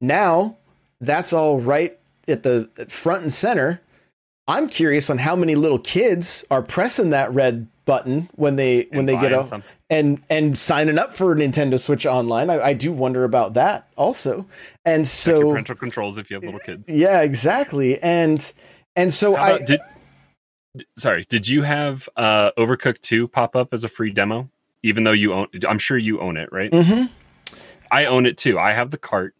[0.00, 0.56] Now
[1.00, 1.98] that's all right
[2.28, 3.80] at the front and center.
[4.48, 9.00] I'm curious on how many little kids are pressing that red button when they when
[9.00, 9.50] and they get off
[9.88, 12.50] and and signing up for Nintendo Switch Online.
[12.50, 14.44] I, I do wonder about that also.
[14.84, 16.90] And so parental controls if you have little kids.
[16.90, 17.98] yeah, exactly.
[18.02, 18.52] And
[18.96, 19.80] and so How I did,
[20.98, 24.50] sorry, did you have uh, Overcooked 2 pop up as a free demo?
[24.82, 26.70] Even though you own, I'm sure you own it, right?
[26.70, 27.12] Mm-hmm.
[27.90, 28.58] I own it too.
[28.58, 29.34] I have the cart,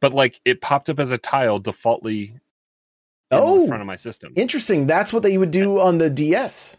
[0.00, 2.40] but like it popped up as a tile defaultly in
[3.30, 3.62] Oh.
[3.62, 4.32] the front of my system.
[4.36, 4.86] interesting.
[4.86, 6.76] That's what they would do on the DS.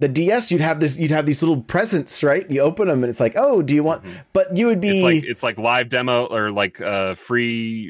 [0.00, 2.50] The DS, you'd have this, you'd have these little presents, right?
[2.50, 4.02] You open them, and it's like, oh, do you want?
[4.04, 4.24] Mhm.
[4.32, 7.88] But you would be, It's like it's like live demo or like uh free.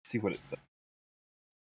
[0.00, 0.58] let's see what it says.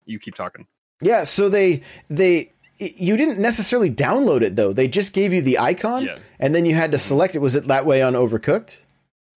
[0.05, 0.65] You keep talking.
[1.01, 1.23] yeah.
[1.23, 4.71] So they they you didn't necessarily download it though.
[4.73, 6.19] They just gave you the icon, Yeah.
[6.39, 7.39] and then you had to select it.
[7.39, 8.79] Was it that way on Overcooked,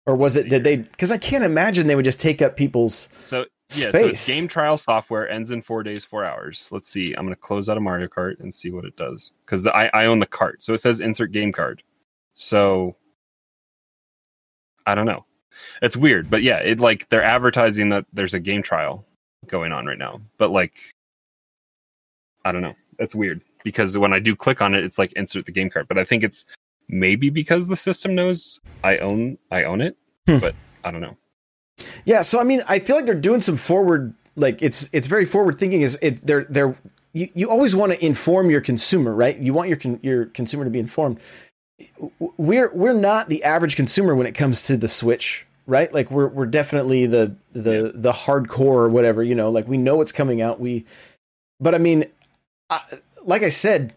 [0.07, 0.77] or was it did they?
[0.77, 3.09] Because I can't imagine they would just take up people's.
[3.25, 6.69] So yeah, so game trial software ends in four days, four hours.
[6.71, 7.15] Let's see.
[7.15, 10.07] I'm gonna close out a Mario Kart and see what it does because I, I
[10.07, 11.83] own the cart, so it says insert game card.
[12.35, 12.97] So
[14.87, 15.25] I don't know.
[15.83, 19.05] It's weird, but yeah, it like they're advertising that there's a game trial
[19.47, 20.79] going on right now, but like
[22.45, 22.75] I don't know.
[22.99, 25.89] That's weird because when I do click on it, it's like insert the game card,
[25.89, 26.45] but I think it's
[26.89, 29.97] maybe because the system knows I own I own it,
[30.29, 30.39] Hmm.
[30.39, 31.17] but I don't know.
[32.05, 35.25] Yeah, so I mean, I feel like they're doing some forward, like it's it's very
[35.25, 35.83] forward thinking.
[35.83, 36.77] Is it they're they're
[37.13, 39.37] you, you always want to inform your consumer, right?
[39.37, 41.19] You want your con, your consumer to be informed.
[42.19, 45.93] We're we're not the average consumer when it comes to the Switch, right?
[45.93, 49.51] Like we're we're definitely the the the hardcore or whatever, you know.
[49.51, 50.61] Like we know what's coming out.
[50.61, 50.85] We,
[51.59, 52.07] but I mean,
[52.71, 52.81] I,
[53.25, 53.95] like I said,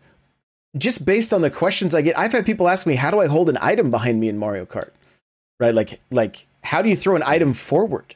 [0.77, 3.27] just based on the questions I get, I've had people ask me, "How do I
[3.27, 4.91] hold an item behind me in Mario Kart?"
[5.59, 5.73] Right?
[5.73, 8.15] Like like how do you throw an item forward?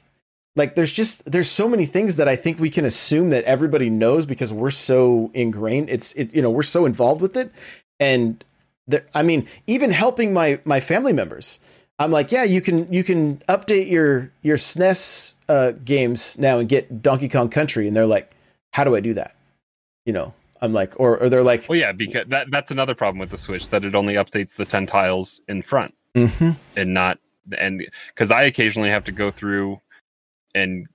[0.55, 3.89] Like there's just there's so many things that I think we can assume that everybody
[3.89, 5.89] knows because we're so ingrained.
[5.89, 7.51] It's it you know we're so involved with it,
[7.99, 8.43] and
[8.87, 11.59] there, I mean even helping my my family members.
[11.97, 16.69] I'm like, yeah, you can you can update your your SNES uh, games now and
[16.69, 18.35] get Donkey Kong Country, and they're like,
[18.71, 19.35] how do I do that?
[20.05, 23.19] You know, I'm like, or or they're like, Well, yeah, because that that's another problem
[23.19, 26.55] with the Switch that it only updates the ten tiles in front mhm.
[26.75, 27.19] and not
[27.57, 29.79] and because I occasionally have to go through
[30.55, 30.87] and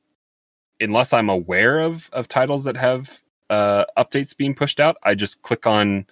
[0.80, 5.42] unless I'm aware of of titles that have uh updates being pushed out, I just
[5.42, 6.06] click on.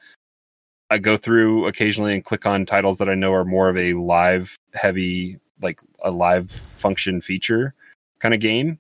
[0.89, 3.95] I go through occasionally and click on titles that I know are more of a
[3.95, 7.75] live heavy, like a live function feature
[8.21, 8.79] kind of game,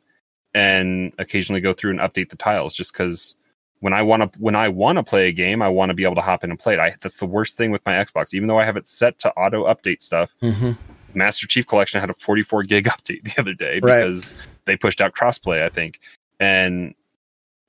[0.54, 3.34] and occasionally go through and update the tiles just because
[3.80, 6.04] when I want to when I want to play a game, I want to be
[6.04, 6.80] able to hop in and play it.
[6.80, 8.32] I, that's the worst thing with my Xbox.
[8.34, 10.78] Even though I have it set to auto update stuff, Mhm.
[11.16, 14.00] Master Chief Collection had a 44 gig update the other day Right.
[14.00, 14.34] because
[14.66, 16.00] they pushed out crossplay, I think.
[16.38, 16.94] And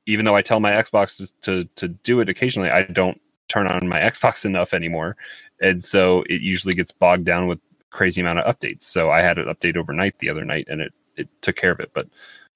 [0.05, 3.87] even though I tell my Xbox to to do it occasionally, I don't turn on
[3.87, 5.15] my Xbox enough anymore,
[5.61, 8.83] and so it usually gets bogged down with crazy amount of updates.
[8.83, 11.79] So I had it update overnight the other night, and it it took care of
[11.79, 11.91] it.
[11.93, 12.07] But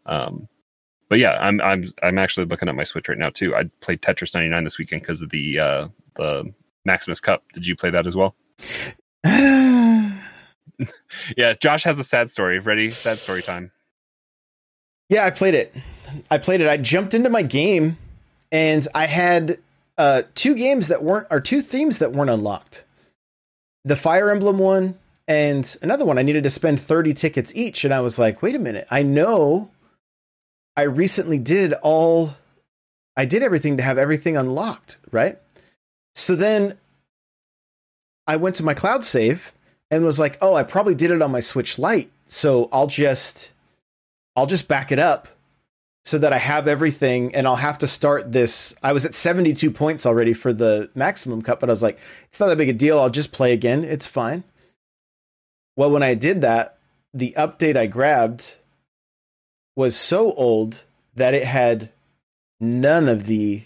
[0.06, 0.48] um,
[1.10, 3.56] but yeah, I'm I'm I'm actually looking at my Switch right now too.
[3.56, 6.54] I played Tetris 99 this weekend because of the uh the
[6.86, 7.44] Maximus Cup.
[7.54, 8.36] Did you play that as well?
[11.38, 12.60] Yeah, Josh has a sad story.
[12.60, 12.89] Ready?
[12.89, 13.71] Sad story time.
[15.10, 15.76] Yeah, I played it.
[16.30, 16.69] I played it.
[16.69, 17.97] I jumped into my game
[18.52, 19.60] and I had
[19.97, 22.84] uh, two games that weren't, or two themes that weren't unlocked.
[23.84, 24.97] The Fire Emblem one
[25.28, 26.17] and another one.
[26.17, 27.84] I needed to spend 30 tickets each.
[27.84, 28.88] And I was like, wait a minute.
[28.89, 29.69] I know
[30.76, 32.36] I recently did all,
[33.17, 35.38] I did everything to have everything unlocked, right?
[36.15, 36.78] So then
[38.28, 39.54] I went to my cloud save
[39.92, 42.10] and was like, oh, I probably did it on my Switch Lite.
[42.28, 43.52] So I'll just
[44.36, 45.28] I'll just back it up
[46.04, 48.74] so that I have everything and I'll have to start this.
[48.82, 52.00] I was at 72 points already for the Maximus Cup, but I was like,
[52.30, 53.00] it's not that big a deal.
[53.00, 53.84] I'll just play again.
[53.84, 54.44] It's fine.
[55.76, 56.78] Well, when I did that,
[57.14, 58.56] the update I grabbed
[59.76, 60.84] was so old
[61.16, 61.90] that it had
[62.60, 63.64] none of the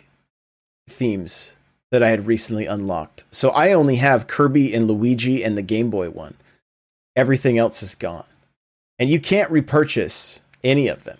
[0.88, 1.54] themes
[1.96, 3.24] that I had recently unlocked.
[3.32, 6.34] So I only have Kirby and Luigi and the Game Boy one.
[7.16, 8.26] Everything else is gone.
[9.00, 11.18] And you can't repurchase any of them.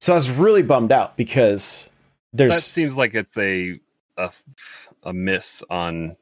[0.00, 1.90] So I was really bummed out because
[2.32, 3.78] there's That seems like it's a
[4.16, 4.32] a,
[5.02, 6.16] a miss on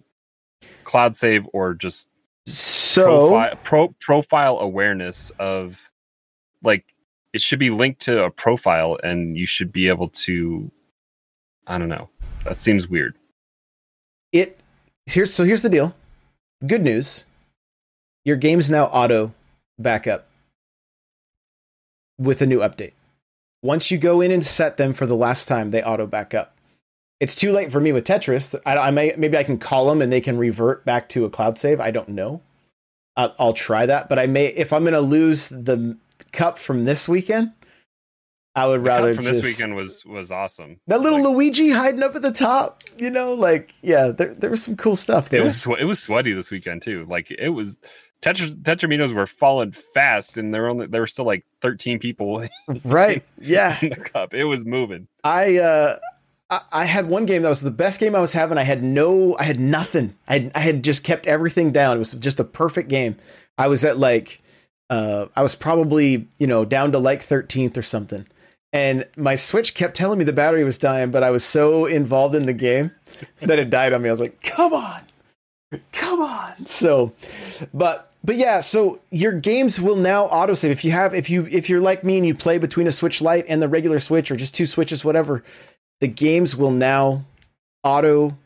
[0.82, 2.08] cloud save or just
[2.46, 5.92] So profile, pro, profile awareness of
[6.64, 6.84] like
[7.32, 10.68] it should be linked to a profile and you should be able to
[11.68, 12.08] i don't know
[12.44, 13.14] that seems weird
[14.32, 14.58] it
[15.06, 15.94] here's so here's the deal.
[16.66, 17.24] Good news.
[18.24, 19.32] Your game's now auto
[19.78, 20.26] backup
[22.18, 22.92] with a new update.
[23.62, 26.54] Once you go in and set them for the last time, they auto backup.
[27.20, 28.54] It's too late for me with Tetris.
[28.64, 31.30] I, I may maybe I can call them and they can revert back to a
[31.30, 31.80] cloud save.
[31.80, 32.42] I don't know.
[33.16, 35.96] I'll, I'll try that, but I may if I'm going to lose the
[36.32, 37.52] cup from this weekend.
[38.58, 41.70] I would The rather from just this weekend was was awesome that little Like, Luigi
[41.70, 42.82] hiding up at the top.
[42.98, 45.40] You know, like yeah, there there was some cool stuff there.
[45.40, 47.78] it was it was sweaty this weekend too like it was
[48.20, 52.44] Tetra, tetraminos were falling fast and there were only there were still like 13 people
[52.84, 53.22] right.
[53.40, 53.78] Yeah.
[53.80, 55.98] in the cup it was moving I uh
[56.50, 58.58] I, I had one game that was the best game I was having.
[58.58, 60.16] I had no I had nothing.
[60.26, 61.94] I had, I had just kept everything down.
[61.96, 63.16] It was just a perfect game.
[63.56, 64.42] I was at like
[64.90, 68.26] uh I was probably, you know, down to like 13th or something.
[68.72, 72.34] And my Switch kept telling me the battery was dying, but I was so involved
[72.34, 72.92] in the game
[73.40, 74.08] that it died on me.
[74.08, 75.02] I was like, "Come on.
[75.92, 77.12] Come on." So,
[77.72, 81.70] but but yeah, so your games will now autosave if you have if you if
[81.70, 84.36] you're like me and you play between a Switch Lite and the regular Switch or
[84.36, 85.42] just two Switches, whatever.
[86.00, 87.24] The games will now
[87.82, 88.36] auto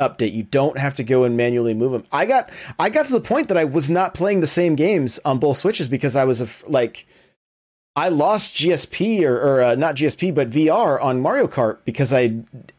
[0.00, 0.32] update.
[0.34, 2.04] You don't have to go and manually move them.
[2.12, 5.18] I got I got to the point that I was not playing the same games
[5.24, 7.06] on both Switches because I was like
[7.94, 12.28] I lost GSP or, or uh, not GSP but VR on Mario Kart because I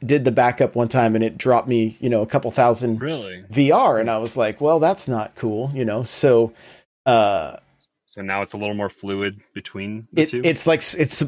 [0.03, 3.43] did the backup one time and it dropped me you know a couple thousand really?
[3.51, 6.03] VR and I was like, well, that's not cool, you know.
[6.03, 6.53] So
[7.05, 7.57] uh
[8.07, 10.41] so now it's a little more fluid between the it, two?
[10.43, 11.23] it's like it's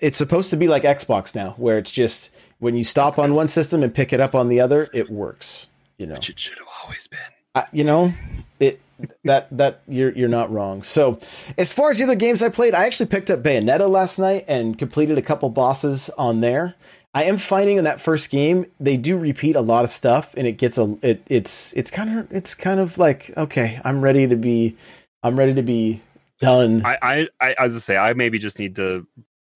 [0.00, 3.48] it's supposed to be like Xbox now where it's just when you stop on one
[3.48, 5.66] system and pick it up on the other, it works,
[5.98, 6.14] you know.
[6.14, 7.18] which it should have always been.
[7.56, 8.14] I, you know,
[9.24, 10.82] that that you're you're not wrong.
[10.82, 11.18] So,
[11.58, 14.44] as far as the other games I played, I actually picked up Bayonetta last night
[14.48, 16.74] and completed a couple bosses on there.
[17.14, 20.46] I am finding in that first game they do repeat a lot of stuff, and
[20.46, 24.26] it gets a it it's it's kind of it's kind of like okay, I'm ready
[24.26, 24.76] to be
[25.22, 26.02] I'm ready to be
[26.40, 26.84] done.
[26.84, 29.06] I, I, I, as I say, I maybe just need to.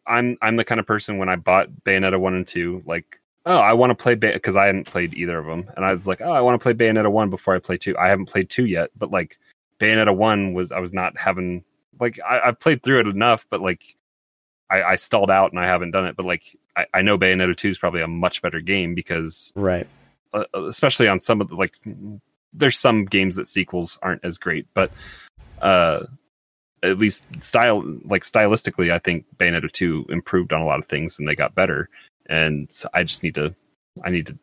[0.06, 3.58] I'm, I'm the kind of person when I bought Bayonetta one and two, like, oh,
[3.58, 6.20] I want to play because I hadn't played either of them, and I was like,
[6.20, 7.96] oh, I want to play Bayonetta one before I play two.
[7.96, 9.38] I haven't played two yet, but like,
[9.80, 11.64] Bayonetta one was I was not having
[11.98, 13.96] like I, I've played through it enough, but like,
[14.68, 16.16] I, I stalled out and I haven't done it.
[16.16, 19.86] But like, I, I know Bayonetta two is probably a much better game because right.
[20.34, 21.78] uh, especially on some of the like
[22.56, 24.90] there's some games that sequels aren't as great but
[25.60, 26.00] uh
[26.82, 31.18] at least style like stylistically i think bayonetta 2 improved on a lot of things
[31.18, 31.88] and they got better
[32.28, 33.54] and i just need to
[34.04, 34.38] i need to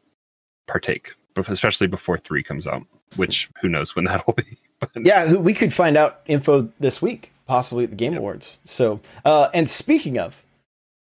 [0.68, 1.14] partake
[1.48, 2.84] especially before 3 comes out
[3.16, 7.02] which who knows when that will be but Yeah, we could find out info this
[7.02, 8.20] week, possibly at the Game Yep.
[8.20, 8.60] Awards.
[8.66, 10.44] So, uh, and speaking of,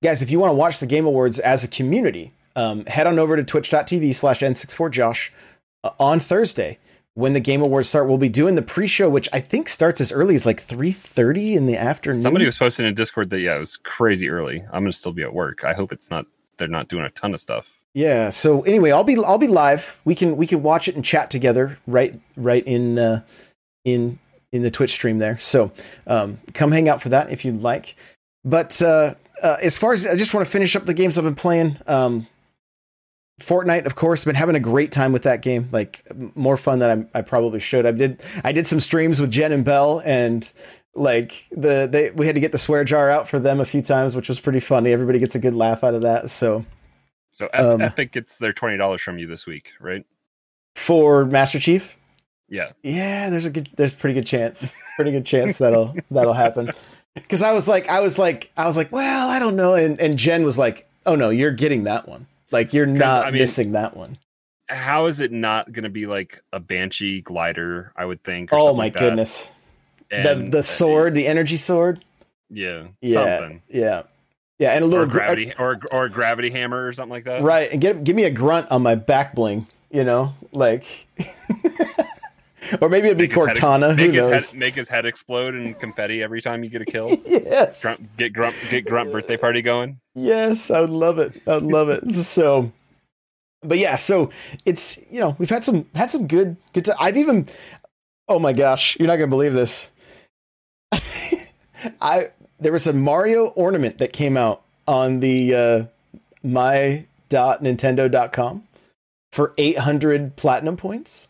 [0.02, 3.18] guys, if you want to watch the Game Awards as a community, um, head on
[3.18, 5.30] over to twitch.tv slash n64josh
[5.84, 6.76] uh, on Thursday.
[7.14, 10.12] When the Game Awards start, we'll be doing the pre-show, which I think starts as
[10.12, 12.20] early as like 3.30 in the afternoon.
[12.20, 15.22] somebody was posting in discord that yeah it was crazy early i'm gonna still be
[15.22, 18.30] at work i hope it's not they're not doing a ton of stuff Yeah.
[18.30, 20.00] So anyway, I'll be I'll be live.
[20.04, 23.22] We can we can watch it and chat together right right in uh,
[23.84, 24.18] in
[24.50, 25.38] in the Twitch stream there.
[25.40, 25.72] So
[26.06, 27.96] um, come hang out for that if you'd like.
[28.44, 31.24] But uh, uh, as far as I just want to finish up the games I've
[31.24, 31.78] been playing.
[31.86, 32.26] Um,
[33.40, 35.68] Fortnite, of course, been having a great time with that game.
[35.72, 37.86] Like more fun than I, I probably should.
[37.86, 40.50] I did I did some streams with Jen and Bell, and
[40.94, 43.82] like the they we had to get the swear jar out for them a few
[43.82, 44.92] times, which was pretty funny.
[44.92, 46.30] Everybody gets a good laugh out of that.
[46.30, 46.64] So
[47.32, 50.04] so Ep- Um, epic gets their $20 from you this week right
[50.74, 51.96] for Master Chief,
[52.48, 56.34] yeah Yeah, there's a good, there's a pretty good chance, pretty good chance that'll that'll
[56.34, 56.70] happen.
[57.14, 60.00] Because I was like, I was like, I was like, well, I don't know, and
[60.00, 62.26] and Jen was like, oh no, you're getting that one.
[62.50, 64.16] Like you're not I mean- missing that one.
[64.68, 68.58] how is it not going to be like a banshee glider i would think or
[68.58, 69.52] Oh my like goodness,
[70.12, 72.04] the the sword, the energy sword.
[72.50, 74.02] yeah, Yeah, something yeah,
[74.58, 77.24] yeah, and a or little gr- gravity or or a gravity hammer or something like
[77.24, 79.66] that right, and give give me a grunt on my back bling.
[79.90, 80.84] You know, like,
[82.80, 83.90] or maybe it'd be Make his head Cortana.
[83.90, 86.86] Who make his head make his head explode and confetti every time you get a
[86.86, 91.40] kill yes, grunt, get grunt get grunt birthday party going Yes, I would love it.
[91.46, 92.04] I would love it.
[92.14, 92.72] So,
[93.62, 94.30] but yeah, so
[94.64, 96.88] it's you know we've had some had some good good.
[96.88, 97.46] i I've even
[98.28, 99.90] oh my gosh, you're not gonna believe this.
[102.00, 102.30] I
[102.60, 105.84] there was a Mario ornament that came out on the uh,
[106.42, 108.64] my.nintendo.com
[109.32, 111.28] for 800 platinum points.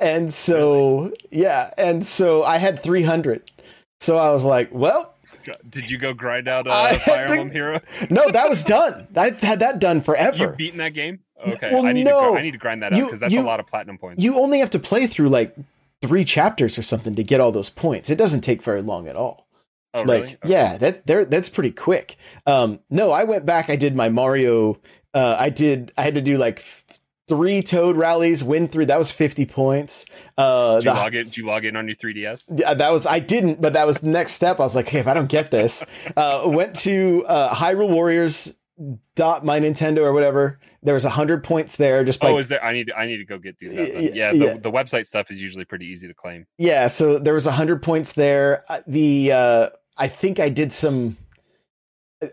[0.00, 3.50] And so yeah, and so I had 300.
[4.00, 5.14] So I was like, well,
[5.68, 7.80] Did you go grind out a uh, Fire Emblem Hero?
[8.10, 9.06] no, that was done.
[9.16, 10.36] I've had that done forever.
[10.36, 11.20] You beaten that game?
[11.46, 12.20] Okay, Well, I need no.
[12.20, 13.98] to gr- I need to grind that out because that's you- a lot of platinum
[13.98, 14.22] points.
[14.22, 15.54] You only have to play through like
[16.06, 18.10] three chapters or something to get all those points.
[18.10, 19.46] It doesn't take very long at all.
[19.94, 20.24] oh, like really?
[20.42, 20.48] Okay.
[20.52, 24.76] yeah that there that's pretty quick um no i went back i did my mario
[25.14, 26.64] uh i did i had to do like
[27.28, 30.04] three toad rallies win through that was 50 points
[30.36, 31.24] uh Did you the- log in?
[31.26, 32.58] Did you log in on your 3ds?
[32.60, 34.58] yeah, that was I didn't, but that was the next step.
[34.58, 35.84] I was like, hey, if I don't get this,
[36.16, 38.52] uh, went to uh, Hyrule Warriors
[39.14, 40.58] dot my Nintendo or whatever.
[40.84, 42.62] There was hundred points there, just by oh, is there?
[42.62, 43.94] I need I need to go get do that.
[43.94, 44.14] Then.
[44.14, 44.56] Yeah, the, yeah.
[44.58, 46.46] the website stuff is usually pretty easy to claim.
[46.58, 48.64] Yeah, so there was a hundred points there.
[48.68, 51.16] Uh, The uh, I think I did some.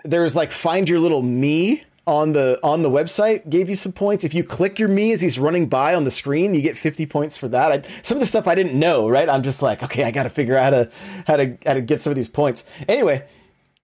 [0.04, 3.94] There was like find your little me on the on the website gave you some
[3.94, 4.24] points.
[4.24, 7.06] If you click your me as he's running by on the screen, you get fifty
[7.06, 7.72] points for that.
[7.72, 9.08] I, some of the stuff I didn't know.
[9.08, 10.92] Right, I'm just like, okay, I got to figure out how to
[11.28, 12.66] how to how to get some of these points.
[12.90, 13.26] Anyway,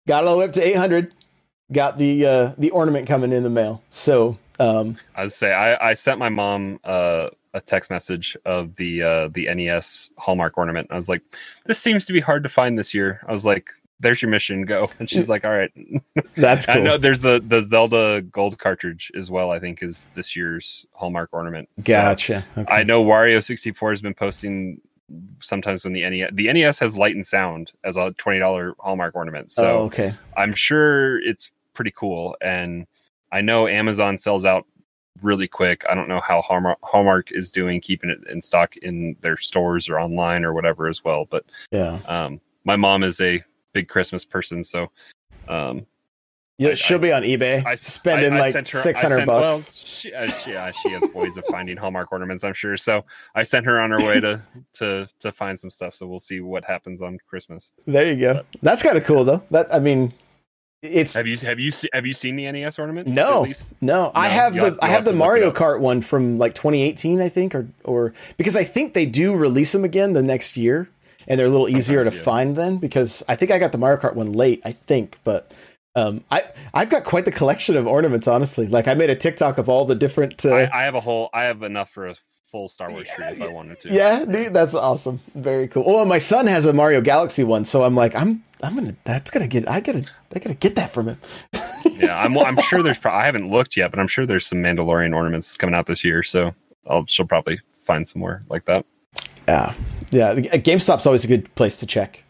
[0.07, 1.13] got all the way up to eight hundred.
[1.72, 3.82] Got the uh, the ornament coming in the mail.
[3.89, 8.76] So um, I would say I, I sent my mom uh, a text message of
[8.76, 10.88] the uh, the NES Hallmark ornament.
[10.91, 11.24] I was like,
[11.66, 14.64] "This seems to be hard to find this year." I was like, "There's your mission,
[14.64, 15.72] go." And she's like, "All right."
[16.36, 19.51] that's I know there's the the Zelda Gold cartridge as well.
[19.51, 21.70] I think is this year's Hallmark ornament.
[21.78, 22.45] So Gotcha.
[22.58, 22.74] Okay.
[22.74, 24.82] I know Wario sixty four has been posting
[25.41, 29.16] sometimes when the NES the NES has light and sound as a twenty dollar Hallmark
[29.16, 29.51] ornament.
[29.51, 30.14] So oh, okay.
[30.36, 32.36] I'm sure it's pretty cool.
[32.41, 32.88] And
[33.32, 34.65] I know Amazon sells out
[35.21, 35.84] really quick.
[35.89, 39.89] I don't know how Hallmark, Hallmark is doing keeping it in stock in their stores
[39.89, 41.25] or online or whatever as well.
[41.25, 41.99] But Yeah.
[42.07, 44.91] um, my mom is a big Christmas person, so
[45.47, 45.86] um,
[46.59, 48.82] Yeah, I- she'll I- be on eBay I- spending I- I like sent her- I
[48.82, 49.41] six hundred bucks.
[49.41, 52.78] Well, she, uh, she, uh, she has ways of finding Hallmark ornaments, I'm sure.
[52.78, 53.05] So
[53.36, 54.41] I sent her on her way to
[54.73, 55.93] to to find some stuff.
[55.95, 57.71] So we'll see what happens on Christmas.
[57.86, 58.43] There you go.
[58.63, 59.43] That's kind of cool though.
[59.51, 60.13] That I mean,
[60.82, 63.07] it's Have you have you have you seen the NES ornament?
[63.07, 63.41] No.
[63.41, 63.71] Least?
[63.82, 64.11] no.
[64.13, 65.51] I have the have- I have have the to look it Mario.
[65.51, 69.71] Kart one from like 2018, I think, or or because I think they do release
[69.71, 70.89] them again the next year,
[71.28, 72.21] and they're a little easier to yeah.
[72.23, 74.61] find then because I think I got the Mario Kart one late.
[74.65, 75.51] I think, but.
[75.95, 76.43] Um, I
[76.75, 78.28] I've got quite the collection of ornaments.
[78.28, 80.45] Honestly, like I made a TikTok of all the different.
[80.45, 81.32] Uh, I, I have a whole.
[81.34, 82.13] I have enough for a
[82.52, 83.89] full Star Wars tree if I wanted to.
[83.89, 85.20] Yeah, dude, that's awesome.
[85.36, 85.84] Very cool.
[85.86, 89.30] Oh, my son has a Mario Galaxy one, so I'm like, I'm, I'm gonna, that's
[89.32, 91.18] gonna get, I gotta, I gotta get that from him.
[92.00, 92.18] yeah.
[92.18, 92.38] I'm.
[92.38, 93.00] I'm sure there's.
[93.00, 96.04] Pro- I haven't looked yet, but I'm sure there's some Mandalorian ornaments coming out this
[96.04, 96.24] year.
[96.24, 96.54] So
[96.88, 97.06] I'll.
[97.06, 98.86] She'll probably find some more like that.
[99.48, 99.74] Yeah,
[100.12, 100.30] yeah.
[100.30, 102.24] uh, GameStop's always a good place to check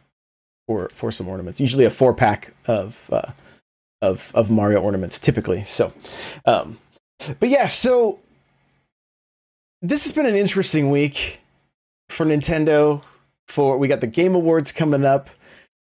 [0.68, 1.59] for for some ornaments.
[1.59, 3.32] Usually a four pack of uh,
[4.01, 5.63] of of Mario ornaments, typically.
[5.63, 5.93] So,
[6.45, 6.80] um,
[7.39, 8.20] but yeah, so
[9.82, 11.39] this has been an interesting week
[12.09, 13.01] for Nintendo.
[13.47, 15.30] For we got the Game Awards coming up.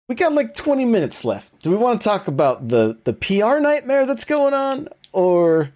[0.08, 1.62] We got like 20 minutes left.
[1.62, 5.72] Do we want to talk about the the PR nightmare that's going on, or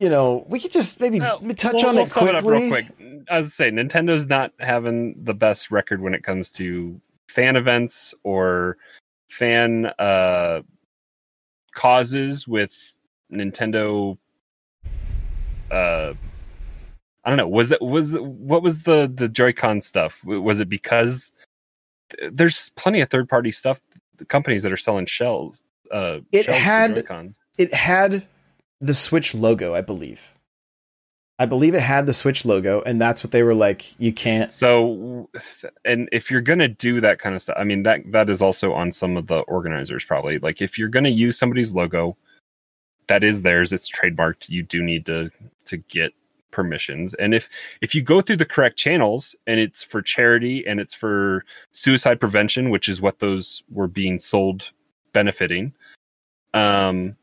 [0.00, 2.30] you know, we could just maybe touch we'll- on we'll it quickly?
[2.34, 2.86] up real quick.
[3.28, 8.14] As I say, Nintendo's not having the best record when it comes to fan events
[8.24, 8.76] or
[9.28, 10.62] fan uh,
[11.74, 12.96] causes with
[13.32, 14.18] Nintendo.
[15.70, 16.14] Uh,
[17.24, 17.48] I don't know.
[17.48, 20.24] Was it was what was the the Joy-Con stuff?
[20.24, 21.32] Was it because
[22.30, 23.80] there's plenty of third party stuff,
[24.16, 25.62] the companies that are selling shells.
[25.90, 27.06] Uh, It shells had-
[27.58, 28.26] it had
[28.80, 30.20] the Switch logo, I believe.
[31.38, 33.98] I believe it had the Switch logo, and that's what they were like.
[34.00, 34.52] You can't.
[34.52, 35.28] So,
[35.84, 38.72] and if you're gonna do that kind of stuff, I mean that that is also
[38.72, 40.38] on some of the organizers probably.
[40.38, 42.16] Like if you're gonna use somebody's logo,
[43.08, 43.72] that is theirs.
[43.72, 44.48] It's trademarked.
[44.48, 45.30] You do need to
[45.66, 46.12] to get
[46.52, 47.14] permissions.
[47.14, 47.48] And if
[47.80, 52.20] if you go through the correct channels and it's for charity and it's for suicide
[52.20, 54.68] prevention, which is what those were being sold
[55.12, 55.72] benefiting,
[56.54, 57.16] um,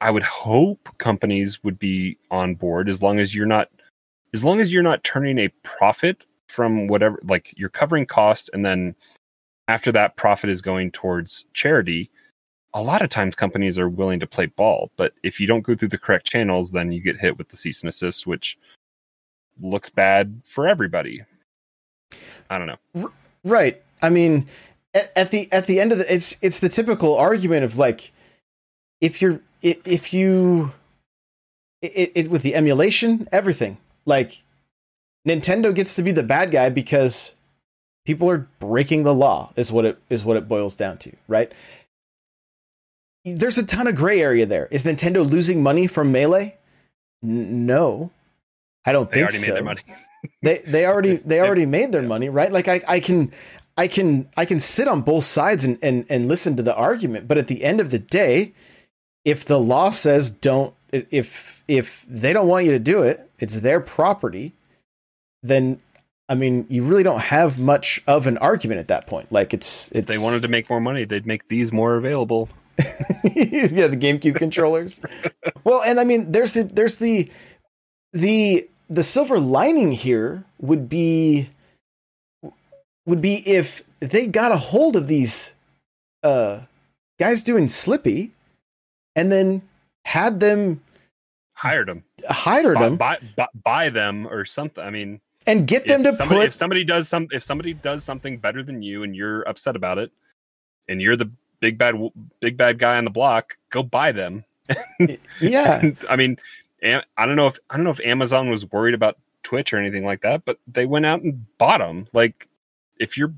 [0.00, 3.68] I would hope companies would be on board as long as you're not
[4.32, 8.64] as long as you're not turning a profit from whatever like you're covering cost and
[8.64, 8.94] then
[9.68, 12.10] after that profit is going towards charity
[12.72, 15.74] a lot of times companies are willing to play ball but if you don't go
[15.74, 18.58] through the correct channels then you get hit with the cease and assist which
[19.60, 21.22] looks bad for everybody
[22.48, 23.10] i don't know
[23.44, 23.82] Right.
[24.02, 24.46] I mean,
[24.94, 28.12] at, at the at the end of the, it's it's the typical argument of like,
[29.00, 30.72] if you're if you,
[31.82, 34.42] it, it with the emulation, everything like,
[35.28, 37.32] Nintendo gets to be the bad guy because
[38.06, 39.52] people are breaking the law.
[39.56, 41.52] Is what it is what it boils down to, right?
[43.24, 44.66] There's a ton of gray area there.
[44.70, 46.56] Is Nintendo losing money from Melee?
[47.22, 48.10] N- no,
[48.84, 49.46] I don't they think already so.
[49.48, 49.82] made their money
[50.42, 52.52] they they already they already made their money, right?
[52.52, 53.32] Like I I can
[53.76, 57.28] I can I can sit on both sides and and and listen to the argument,
[57.28, 58.52] but at the end of the day,
[59.24, 63.60] if the law says don't if if they don't want you to do it, it's
[63.60, 64.52] their property,
[65.42, 65.80] then
[66.28, 69.32] I mean, you really don't have much of an argument at that point.
[69.32, 72.48] Like it's it's If they wanted to make more money, they'd make these more available.
[73.34, 75.04] yeah, the GameCube controllers.
[75.64, 77.30] well, and I mean, there's the there's the
[78.12, 81.50] the the silver lining here would be
[83.06, 85.54] would be if they got a hold of these
[86.22, 86.60] uh
[87.18, 88.30] guys doing Slippi
[89.14, 89.62] and then
[90.04, 90.80] had them
[91.60, 94.82] Hired them, hired buy, them buy, buy, buy them or something.
[94.82, 98.02] I mean, and get them to somebody, put if somebody does some, if somebody does
[98.02, 100.10] something better than you, and you're upset about it,
[100.88, 101.30] and you're the
[101.60, 101.94] big bad,
[102.40, 104.44] big bad guy on the block, go buy them.
[105.40, 106.38] yeah I mean,
[106.82, 110.04] I don't know if I don't know if Amazon was worried about Twitch or anything
[110.04, 112.08] like that, but they went out and bought them.
[112.12, 112.48] Like,
[112.98, 113.34] if you're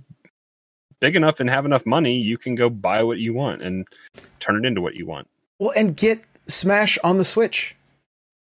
[1.01, 3.87] big enough and have enough money, you can go buy what you want and
[4.41, 5.29] turn it into what you want.
[5.59, 7.75] Well, and get Smash on the Switch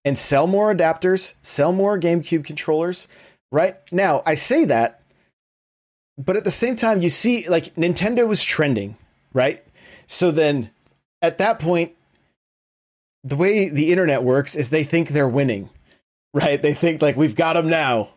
[0.04, 3.08] and sell more adapters, sell more GameCube controllers.
[3.50, 5.02] Right now, I say that,
[6.16, 8.96] but at the same time, you see, like Nintendo was trending,
[9.32, 9.64] right?
[10.12, 10.68] So then,
[11.22, 11.92] at that point,
[13.24, 15.70] the way the internet works is they think they're winning,
[16.34, 16.60] right?
[16.60, 18.10] They think like we've got them now.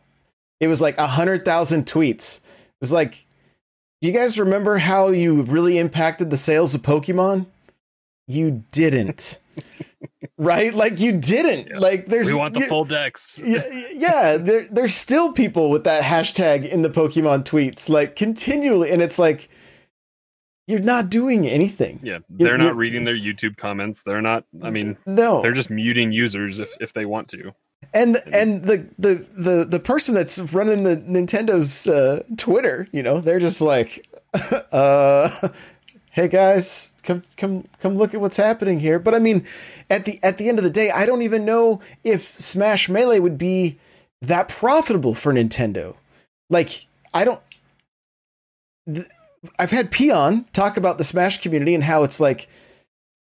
[0.59, 2.39] It was like a hundred thousand tweets.
[2.39, 3.25] It was like,
[4.01, 7.45] you guys remember how you really impacted the sales of Pokemon?
[8.27, 9.39] You didn't.
[10.37, 10.75] right?
[10.75, 11.69] Like you didn't.
[11.69, 11.79] Yeah.
[11.79, 13.39] Like there's we want the full decks.
[13.43, 18.91] yeah, yeah there, there's still people with that hashtag in the Pokemon tweets, like continually,
[18.91, 19.49] and it's like
[20.68, 21.99] you're not doing anything.
[22.03, 24.03] Yeah, they're you- not reading their YouTube comments.
[24.03, 24.45] They're not.
[24.63, 27.53] I mean, no, they're just muting users if if they want to.
[27.93, 33.20] and and the the the the person that's running the Nintendo's uh, Twitter, you know,
[33.22, 34.07] they're just like,
[34.72, 35.49] uh,
[36.11, 38.97] hey guys, come come come look at what's happening here.
[38.97, 39.45] But I mean,
[39.89, 43.20] at the at the end of the day, I don't even know if Smash Melee
[43.20, 43.78] would be
[44.22, 45.95] that profitable for Nintendo.
[46.49, 47.41] Like, I don't.
[48.91, 49.07] th-
[49.59, 52.47] I've had Peon talk about the Smash community and how it's like,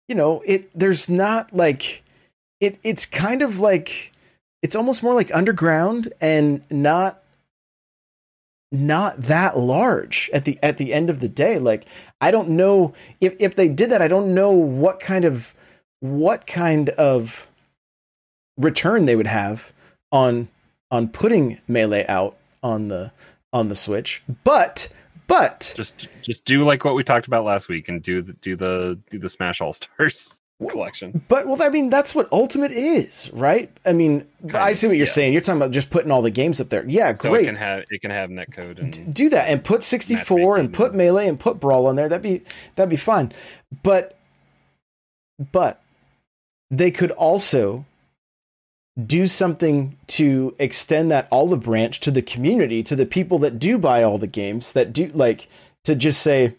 [0.08, 2.04] you know, it there's not like
[2.60, 4.12] it it's kind of like
[4.62, 7.24] it's almost more like underground and not
[8.72, 11.60] not that large at the at the end of the day.
[11.60, 11.86] Like
[12.20, 15.56] i don't know if if they did that i don't know what kind of
[16.00, 17.48] what kind of
[18.58, 19.74] return they would have
[20.12, 20.48] on
[20.90, 23.12] on putting melee out on the
[23.54, 24.24] on the switch.
[24.44, 24.90] But
[25.32, 28.58] but Just just do like what we talked about last week and do the do
[28.58, 31.24] the do the Smash All Stars collection.
[31.30, 33.72] But well, I mean, that's what Ultimate is, right?
[33.86, 35.12] I mean, I see what you're yeah.
[35.14, 35.32] saying.
[35.32, 36.86] You're talking about just putting all the games up there.
[36.86, 37.44] Yeah, So great.
[37.44, 40.94] it can have it can have netcode and do that and put 64 and put
[40.94, 42.44] melee and put brawl on there that'd be
[42.76, 43.32] that'd be fine
[43.84, 44.18] but
[45.52, 45.82] but
[46.70, 47.86] they could also
[49.08, 53.78] do something to extend that olive branch to the community to the people that do
[53.78, 55.48] buy all the games that do like
[55.84, 56.56] to just say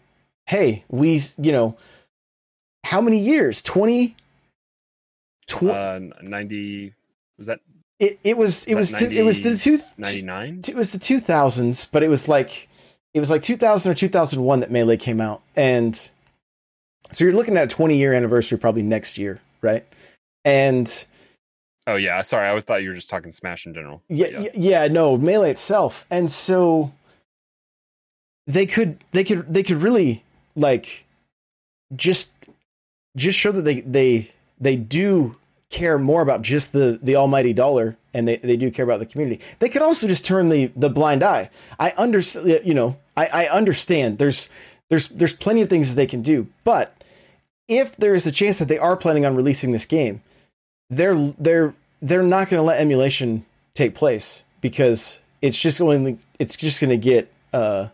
[0.47, 1.77] hey we you know
[2.83, 3.61] how many years?
[3.61, 4.15] 20
[5.47, 6.93] tw- uh, ninety
[7.37, 7.59] was that
[7.99, 10.61] it, it was it was it was the two ninety nine.
[10.67, 12.67] it was the 2000s but it was like
[13.13, 16.09] it was like 2000 or 2001 that melee came out and
[17.11, 19.85] so you're looking at a 20 year anniversary probably next year right?
[20.45, 21.05] And
[21.85, 24.01] Oh yeah, sorry, I always thought you were just talking Smash in general.
[24.09, 24.49] yeah, yeah.
[24.53, 26.05] yeah no melee itself.
[26.09, 26.93] And so
[28.47, 30.23] they could they could they could really
[30.55, 31.05] like
[31.95, 32.31] just
[33.15, 35.35] just show that they they they do
[35.69, 39.05] care more about just the the almighty dollar and they, they do care about the
[39.05, 39.43] community.
[39.59, 41.49] They could also just turn the the blind eye.
[41.79, 44.49] I understand you know i i understand there's
[44.89, 46.95] there's there's plenty of things that they can do but
[47.67, 50.21] if there is a chance that they are planning on releasing this game
[50.89, 56.55] they're they're they're not going to let emulation take place because it's just going it's
[56.55, 57.87] just going to get uh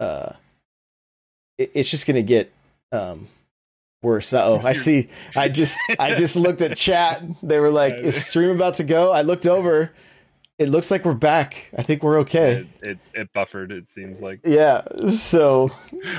[0.00, 0.32] uh
[1.58, 2.52] it- it's just going to get
[2.92, 3.28] um
[4.02, 4.32] worse.
[4.32, 7.22] Oh i see i just i just looked at chat.
[7.42, 9.12] They were like is stream about to go?
[9.12, 9.92] I looked over
[10.58, 13.70] it looks like we're back i think we're okay It, it it buffered.
[13.72, 15.70] It seems like yeah so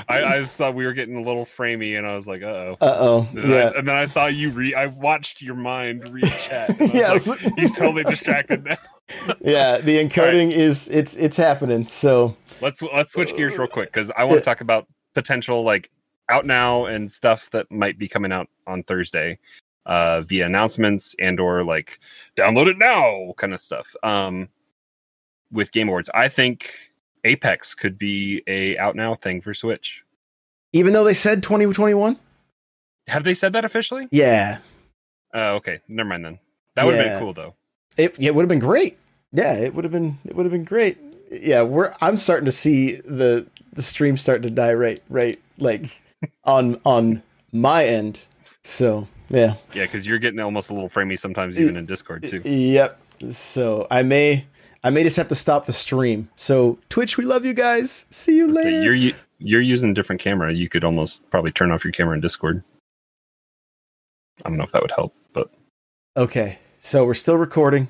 [0.08, 2.76] I, I thought we were getting a little framey, and I was like, uh oh.
[2.80, 4.74] uh-oh yeah I, and then I saw you re.
[4.74, 6.68] I watched your mind read chat.
[6.80, 8.76] and I was Yeah, like, he's totally distracted now.
[9.40, 14.10] yeah the encoding is it's it's happening so Let's let's switch gears real quick because
[14.16, 15.90] I want to talk about potential like
[16.28, 19.38] out now and stuff that might be coming out on Thursday
[19.90, 21.98] uh, via announcements and or like
[22.36, 23.94] download it now kind of stuff.
[24.02, 24.48] Um,
[25.52, 26.08] with Game Awards.
[26.14, 26.72] I think
[27.24, 30.02] Apex could be a out now thing for Switch.
[30.72, 32.16] Even though they said 2021?
[33.08, 34.06] Have they said that officially?
[34.12, 34.58] Yeah.
[35.34, 35.80] Oh, okay.
[35.88, 36.38] Never mind then.
[36.76, 37.12] That would have Yeah.
[37.14, 37.54] been cool though.
[37.96, 38.96] It yeah, it would have been great.
[39.32, 40.98] Yeah, it would have been it would have been great.
[41.32, 46.00] Yeah, we're I'm starting to see the the stream start to die right right like
[46.44, 47.22] on on
[47.52, 48.20] my end.
[48.62, 49.54] So, yeah.
[49.72, 52.42] Yeah, because you're getting almost a little framey sometimes, even in Discord too.
[52.44, 53.00] Yep.
[53.30, 54.46] So, I may
[54.82, 56.28] I may just have to stop the stream.
[56.36, 58.06] So, Twitch, we love you guys.
[58.10, 58.82] See you later.
[58.82, 60.52] You're you're using a different camera.
[60.52, 62.62] You could almost probably turn off your camera in Discord.
[64.44, 65.50] I don't know if that would help, but
[66.16, 67.88] Okay, so we're still recording.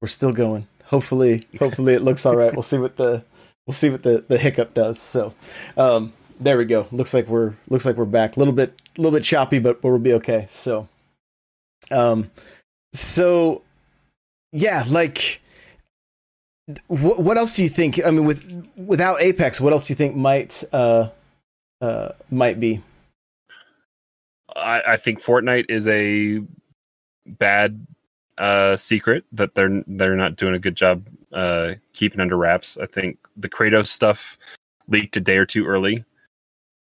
[0.00, 0.66] We're still going.
[0.86, 2.52] Hopefully, hopefully it looks all right.
[2.52, 3.24] We'll see what the
[3.66, 4.98] we'll see what the the hiccup does.
[4.98, 5.34] So,
[5.76, 6.86] um, there we go.
[6.92, 8.36] Looks like we're looks like we're back.
[8.36, 10.46] A little bit a little bit choppy, but but we'll be okay.
[10.48, 10.88] So,
[11.90, 12.30] um,
[12.92, 13.62] so
[14.52, 15.40] yeah, like.
[16.86, 18.00] What, what else do you think?
[18.06, 18.42] I mean, with
[18.74, 21.10] without Apex, what else do you think might uh,
[21.82, 22.80] uh, might be?
[24.56, 26.40] I, I think Fortnite is a
[27.26, 27.86] bad
[28.38, 32.78] uh, secret that they're they're not doing a good job uh, keeping under wraps.
[32.78, 34.38] I think the Kratos stuff
[34.88, 36.02] leaked a day or two early,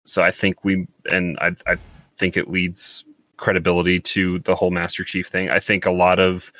[0.05, 1.77] so I think we and I I
[2.17, 3.03] think it leads
[3.37, 5.49] credibility to the whole Master Chief thing.
[5.49, 6.53] I think a lot of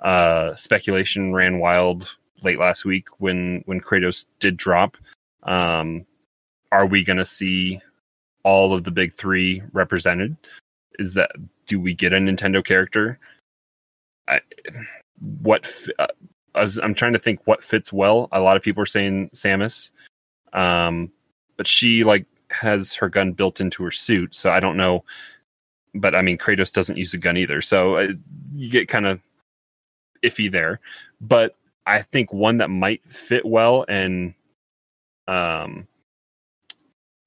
[0.00, 2.08] uh, speculation ran wild
[2.42, 4.96] late last week when when Kratos did drop.
[5.42, 6.06] Um,
[6.72, 7.80] are we going to see
[8.44, 10.36] all of the big three represented?
[10.98, 11.32] Is that
[11.66, 13.18] do we get a Nintendo character?
[14.28, 14.40] I,
[15.42, 16.06] what uh,
[16.54, 18.28] I was, I'm trying to think what fits well.
[18.32, 19.90] A lot of people are saying Samus,
[20.52, 21.10] um,
[21.56, 25.04] but she like has her gun built into her suit, so I don't know.
[25.94, 28.08] But I mean, Kratos doesn't use a gun either, so uh,
[28.52, 29.20] you get kind of
[30.22, 30.80] iffy there.
[31.20, 34.34] But I think one that might fit well and
[35.28, 35.86] um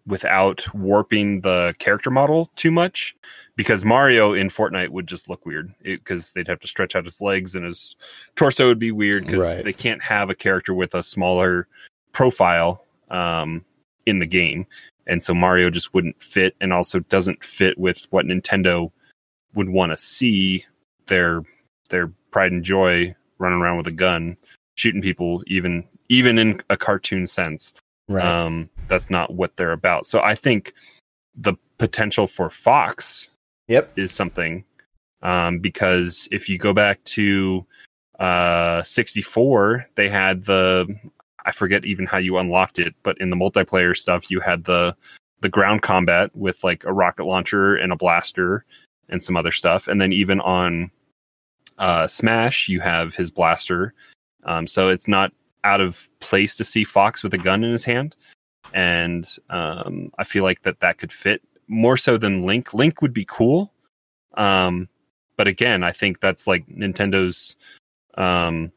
[0.05, 3.15] without warping the character model too much
[3.55, 7.21] because Mario in Fortnite would just look weird because they'd have to stretch out his
[7.21, 7.95] legs and his
[8.35, 9.63] torso would be weird because Right.
[9.63, 11.67] they can't have a character with a smaller
[12.11, 13.63] profile um,
[14.05, 14.65] in the game,
[15.07, 18.91] and so Mario just wouldn't fit, and also doesn't fit with what Nintendo
[19.55, 20.65] would want to see
[21.07, 21.43] their
[21.89, 24.35] their pride and joy running around with a gun
[24.75, 27.73] shooting people even even in a cartoon sense
[28.07, 28.25] Right.
[28.25, 30.05] um, that's not what they're about.
[30.05, 30.73] So I think
[31.35, 33.29] the potential for Fox
[33.67, 33.91] yep.
[33.95, 34.63] is something
[35.21, 37.65] um, because if you go back to
[38.19, 40.93] uh, 64, they had the
[41.45, 44.95] I forget even how you unlocked it, but in the multiplayer stuff, you had the
[45.41, 48.63] the ground combat with like a rocket launcher and a blaster
[49.09, 50.89] and some other stuff, and then even on
[51.77, 53.93] uh, Smash, you have his blaster.
[54.45, 55.33] Um, so it's not
[55.65, 58.15] out of place to see Fox with a gun in his hand,
[58.73, 62.73] and um, I feel like that that could fit more so than Link.
[62.73, 63.73] Link would be cool,
[64.35, 64.87] um,
[65.35, 67.55] but again, I think that's like Nintendo's
[68.15, 68.71] um,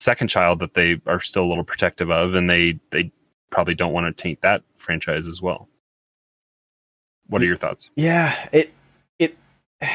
[0.00, 3.10] second child that they are still a little protective of, and they they
[3.50, 5.68] probably don't want to taint that franchise as well.
[7.28, 7.90] What are your thoughts?
[7.96, 8.72] Yeah, it
[9.18, 9.36] it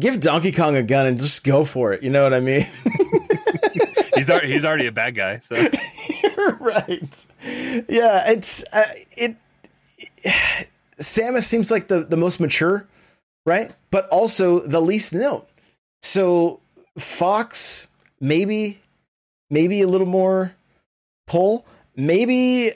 [0.00, 2.02] give Donkey Kong a gun and just go for it.
[2.02, 2.66] You know what I mean?
[4.18, 5.54] He's already he's already a bad guy, so
[6.58, 7.26] right.
[7.88, 8.82] Yeah, it's uh,
[9.16, 9.36] it,
[10.98, 12.84] Samus seems like the the most mature,
[13.46, 13.70] right?
[13.92, 15.42] But also the least known.
[16.02, 16.58] So
[16.98, 17.88] Fox
[18.20, 18.80] maybe
[19.50, 20.54] maybe a little more
[21.26, 21.66] pull.
[21.96, 22.72] Maybe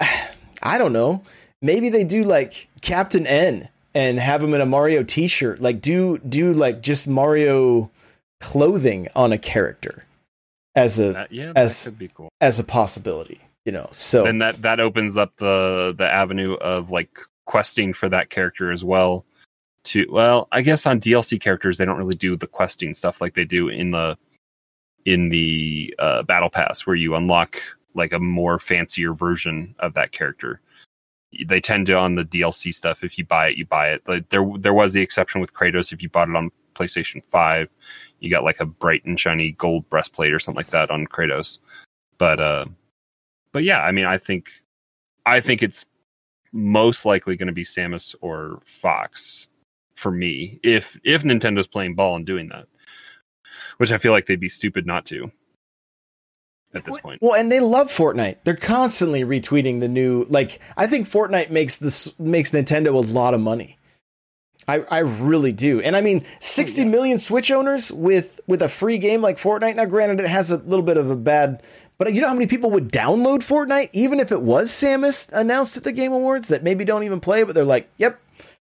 [0.62, 1.22] I don't know.
[1.60, 5.60] Maybe they do like Captain N and have him in a Mario t-shirt.
[5.60, 7.90] Like do do like just Mario
[8.40, 10.04] clothing on a character
[10.76, 12.28] as a that, yeah, As- could be cool.
[12.40, 13.88] as a possibility, you know.
[13.90, 18.70] So and that that opens up the the avenue of like questing for that character
[18.70, 19.24] as well
[19.84, 23.32] to well i guess on dlc characters they don't really do the questing stuff like
[23.32, 24.18] they do in the
[25.04, 27.60] in the uh, battle pass where you unlock
[27.94, 30.60] like a more fancier version of that character.
[31.46, 34.02] They tend to on the dlc stuff if you buy it you buy it.
[34.06, 37.68] Like there there was the exception with kratos if you bought it on playstation 5
[38.20, 41.58] you got like a bright and shiny gold breastplate or something like that on kratos.
[42.18, 42.66] But uh
[43.52, 44.50] but yeah, I mean, I think,
[45.26, 45.86] I think it's
[46.52, 49.48] most likely going to be Samus or Fox
[49.94, 52.66] for me if if Nintendo's playing ball and doing that,
[53.78, 55.30] which I feel like they'd be stupid not to
[56.74, 57.20] at this point.
[57.22, 58.36] Well, and they love Fortnite.
[58.44, 60.26] They're constantly retweeting the new.
[60.28, 63.78] Like, I think Fortnite makes this makes Nintendo a lot of money.
[64.66, 65.80] I, I really do.
[65.80, 69.76] And I mean, sixty million Switch owners with with a free game like Fortnite.
[69.76, 71.62] Now, granted, it has a little bit of a bad,
[71.96, 75.76] but you know how many people would download Fortnite even if it was Samus announced
[75.78, 78.20] at the Game Awards that maybe don't even play but they're like, "Yep,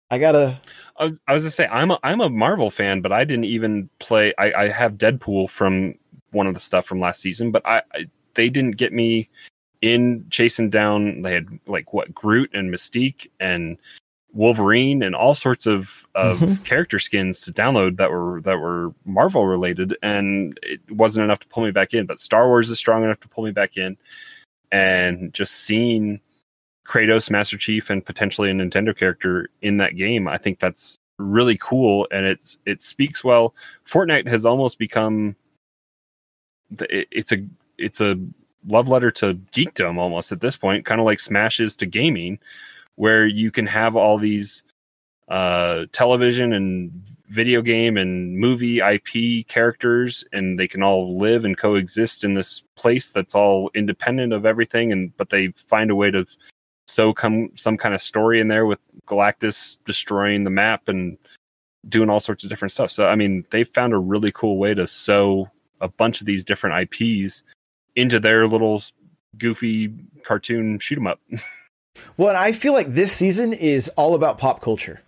[0.09, 0.59] I gotta."
[1.01, 3.45] I was, I was gonna say I'm a I'm a Marvel fan, but I didn't
[3.45, 4.33] even play.
[4.37, 5.95] I, I have Deadpool from
[6.31, 9.27] one of the stuff from last season, but I, I they didn't get me
[9.81, 11.23] in chasing down.
[11.23, 13.77] They had like what Groot and Mystique and
[14.31, 16.63] Wolverine and all sorts of of Mhm.
[16.65, 21.47] character skins to download that were that were Marvel related, and it wasn't enough to
[21.47, 22.05] pull me back in.
[22.05, 23.97] But Star Wars is strong enough to pull me back in,
[24.71, 26.21] and just seeing
[26.91, 31.57] Kratos, Master Chief, and potentially a Nintendo character in that game, I think that's really
[31.57, 33.55] cool, and it's it speaks well.
[33.85, 35.35] Fortnite has almost become
[36.69, 37.37] the- it, it's a
[37.77, 38.19] it's a
[38.67, 42.39] love letter to geekdom almost at this point, kind of like Smash is to gaming,
[42.95, 44.61] where you can have all these
[45.29, 46.91] uh, television and
[47.29, 52.63] video game and movie IP characters, and they can all live and coexist in this
[52.75, 56.25] place that's all independent of everything, and but they find a way to
[56.91, 61.17] sew come some kind of story in there with Galactus destroying the map and
[61.87, 62.91] doing all sorts of different stuff.
[62.91, 66.43] So I mean, they found a really cool way to sew a bunch of these
[66.43, 67.43] different IPs
[67.95, 68.83] into their little
[69.37, 71.19] goofy cartoon shoot 'em up.
[72.17, 75.01] Well, and I feel like this season is all about pop culture.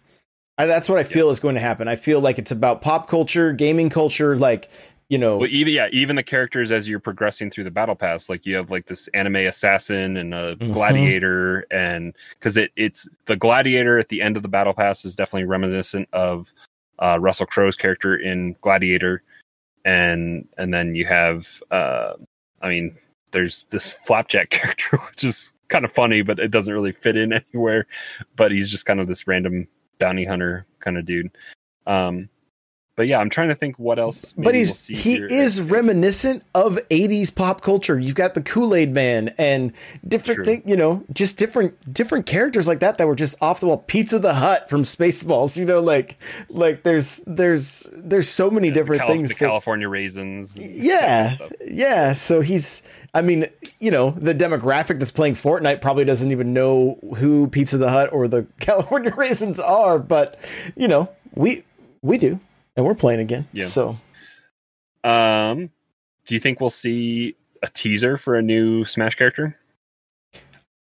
[0.57, 1.87] I, that's what I feel is going to happen.
[1.87, 4.69] I feel like it's about pop culture, gaming culture, like
[5.09, 5.37] you know.
[5.37, 8.55] Well, even yeah, even the characters as you're progressing through the battle pass, like you
[8.55, 10.73] have like this anime assassin and a Mhm.
[10.73, 15.15] gladiator, and because it it's the gladiator at the end of the battle pass is
[15.15, 16.53] definitely reminiscent of
[16.99, 19.23] uh, Russell Crowe's character in Gladiator,
[19.85, 22.13] and and then you have, uh,
[22.61, 22.95] I mean,
[23.31, 27.33] there's this flapjack character which is kind of funny, but it doesn't really fit in
[27.53, 27.87] anywhere.
[28.35, 29.67] But he's just kind of this random
[29.99, 31.31] bounty hunter kind of dude.
[31.87, 32.29] Um,
[32.95, 34.33] but yeah, I'm trying to think what else.
[34.37, 37.97] but he's we'll he is reminiscent of 80s pop culture.
[37.99, 39.73] You've got the Kool-Aid man and
[40.07, 40.45] different True.
[40.45, 43.77] thing, you know, just different different characters like that that were just off the wall.
[43.77, 46.17] Pizza the Hut from Spaceballs, you know, like
[46.49, 50.57] like there's there's there's so many different Cal- things the that- California raisins.
[50.57, 51.69] yeah that kind of stuff.
[51.71, 52.83] yeah so he's
[53.13, 53.47] i mean
[53.79, 58.11] you know the demographic that's playing fortnite probably doesn't even know who pizza the hut
[58.13, 60.39] or the california raisins are but
[60.75, 61.63] you know we
[62.01, 62.39] we do
[62.75, 63.65] and we're playing again Yeah.
[63.65, 63.97] so
[65.03, 65.69] Um,
[66.25, 69.57] do you think we'll see a teaser for a new Smash character?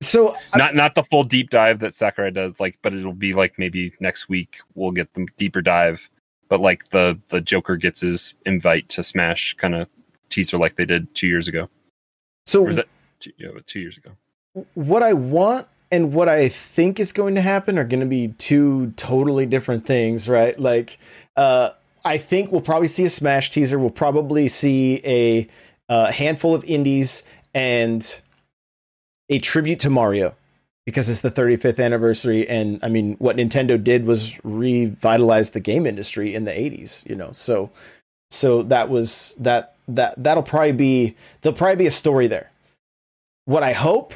[0.02, 3.34] so I- Not not the full deep dive that Sakurai does, like, but it'll be
[3.34, 6.10] like maybe next week we'll get the deeper dive.
[6.50, 9.90] But like the the Joker gets his invite to Smash kind of
[10.30, 11.70] teaser like they did two years ago.
[12.46, 12.88] so Or was that
[13.20, 14.12] two, yeah, two years ago?
[14.74, 18.30] what i want and what i think is going to happen are going to be
[18.38, 20.60] two totally different things right?
[20.60, 20.98] Like
[21.36, 21.72] uh
[22.06, 23.80] i think we'll probably see a smash teaser.
[23.80, 25.48] We'll probably see a
[25.90, 27.24] uh, handful of indies
[27.54, 28.22] and
[29.30, 30.36] a tribute to mario
[30.86, 32.48] because it's the 35th anniversary.
[32.48, 37.16] And i mean what nintendo did was revitalize the game industry in the 80s you
[37.16, 37.32] know?
[37.32, 37.72] So
[38.30, 42.52] so that was that that that'll probably be there'll probably be a story there.
[43.46, 44.14] What i hope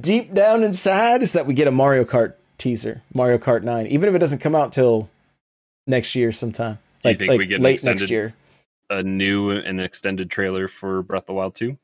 [0.00, 4.08] deep down inside is that we get a Mario Kart teaser, Mario Kart 9, even
[4.08, 5.10] if it doesn't come out till
[5.86, 6.78] next year sometime.
[7.04, 8.34] Like, think like we get late extended- next year.
[8.90, 11.78] A new and extended trailer for Breath of the Wild two.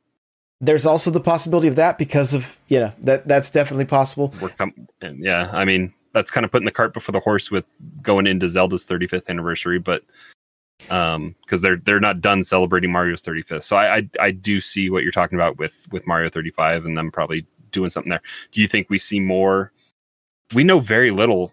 [0.61, 4.35] There's also the possibility of that because of, you know, that that's definitely possible.
[4.43, 7.65] We're com- yeah, I mean that's kind of putting the cart before the horse with
[8.03, 10.03] going into Zelda's 35th anniversary, but
[10.91, 13.63] um because they're they're not done celebrating Mario's 35th.
[13.65, 16.97] So I, I I do see what you're talking about with with Mario 35 and
[16.97, 18.23] them probably doing something there.
[18.53, 19.73] Do you think we see more?
[20.55, 21.53] We know very little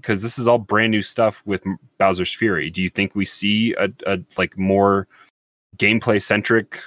[0.00, 1.62] because this is all brand new stuff with
[1.98, 2.68] Bowser's Fury.
[2.68, 5.08] Do you think we see a, a like more
[5.76, 6.78] gameplay centric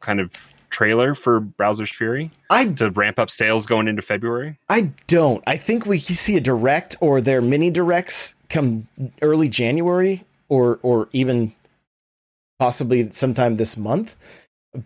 [0.00, 4.58] kind of trailer for Bowser's Fury I to ramp up sales going into February?
[4.68, 5.44] I don't.
[5.46, 8.88] I think we see a direct or their mini directs come
[9.20, 11.54] early January or or even
[12.58, 14.14] possibly sometime this month.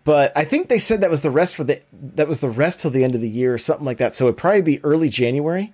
[0.05, 2.79] But I think they said that was the rest for the that was the rest
[2.79, 4.13] till the end of the year or something like that.
[4.13, 5.73] So it'd probably be early January.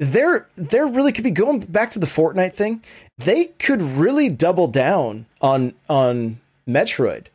[0.00, 2.82] They're they're really could be going back to the Fortnite thing.
[3.18, 7.26] They could really double down on on Metroid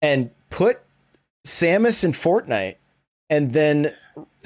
[0.00, 0.80] and put
[1.44, 2.76] Samus in Fortnite
[3.28, 3.92] and then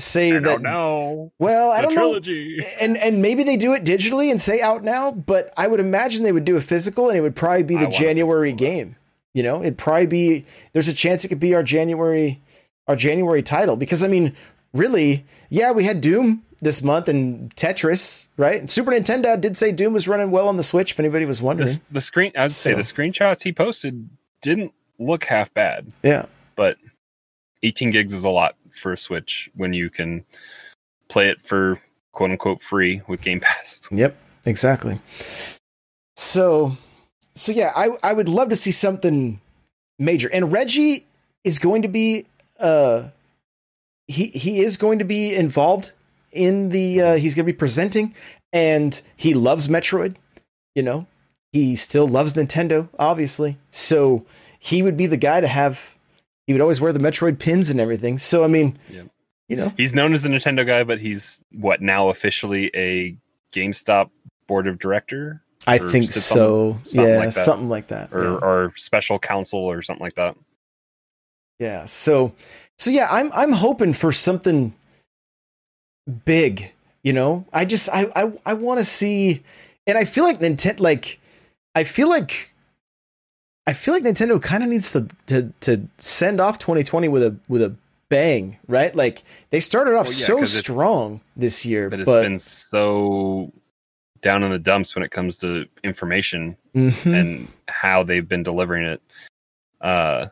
[0.01, 1.33] say I that know.
[1.39, 2.15] well, I don't know.
[2.81, 6.23] And and maybe they do it digitally and say out now, but I would imagine
[6.23, 8.97] they would do a physical and it would probably be the January game.
[9.35, 12.41] You know, it'd probably be there's a chance it could be our January
[12.89, 14.35] our January title because I mean,
[14.73, 18.61] really, yeah, we had Doom this month, and Tetris, right?
[18.61, 20.93] And Super Nintendo did say Doom was running well on the Switch.
[20.93, 24.11] If anybody was wondering, The, the screen, I'd say the screenshots he posted
[24.43, 26.27] didn't look half bad, yeah,
[26.57, 26.77] but
[27.63, 30.25] 18 gigs is a lot for a Switch when you can
[31.09, 31.81] play it for
[32.13, 33.89] quote unquote free with Game Pass.
[33.93, 34.17] Yep,
[34.47, 35.01] exactly.
[36.17, 36.77] So,
[37.35, 39.41] so yeah, I I would love to see something
[39.99, 40.29] major.
[40.33, 41.07] And Reggie
[41.45, 42.27] is going to be
[42.59, 43.09] uh
[44.07, 45.93] he he is going to be involved
[46.33, 48.15] in the uh he's going to be presenting
[48.53, 50.17] and he loves Metroid,
[50.75, 51.07] you know.
[51.53, 53.59] He still loves Nintendo, obviously.
[53.73, 54.25] So,
[54.61, 55.97] he would be the guy to have
[56.51, 58.19] he would always wear the Metroid pins and everything.
[58.19, 59.07] So, I mean, Yep.
[59.49, 63.17] you know, He's known as a Nintendo guy, but he's what now officially a
[63.53, 64.11] GameStop
[64.49, 66.81] board of director I think so.
[66.85, 67.45] something Yeah, like that.
[67.45, 68.13] something like that.
[68.13, 68.31] or yeah.
[68.43, 70.37] or special counsel or something like that.
[71.61, 71.85] Yeah.
[71.85, 72.35] So
[72.81, 74.75] so yeah, I'm I'm hoping for something
[76.25, 76.73] big,
[77.05, 77.45] you know?
[77.53, 79.45] I just I I, I want to see
[79.87, 81.21] and I feel like Nintendo like
[81.77, 82.50] I feel like
[83.71, 87.37] I feel like Nintendo kind of needs to, to to send off 2020 with a
[87.47, 87.73] with a
[88.09, 88.93] bang, right?
[88.97, 93.53] Like they started off Well, yeah, so strong this year, But but, it's been so
[94.23, 97.15] down in the dumps when it comes to information Mhm.
[97.15, 99.01] and how they've been delivering it.
[99.81, 100.27] Uh,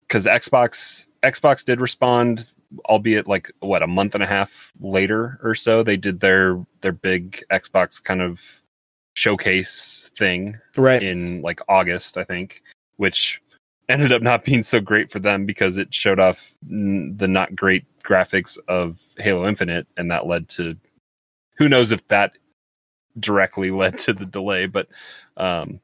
[0.00, 2.50] because Xbox Xbox did respond,
[2.86, 5.82] albeit like what a month and a half later or so.
[5.82, 8.62] They did their their big Xbox kind of
[9.12, 11.02] showcase thing right.
[11.02, 12.62] in like August, I think,
[12.98, 13.42] which
[13.88, 17.56] ended up not being so great for them because it showed off n- the not
[17.56, 20.76] great graphics of Halo Infinite, and that led to
[21.56, 22.38] who knows if that
[23.18, 24.86] directly led to the delay, but
[25.36, 25.80] um,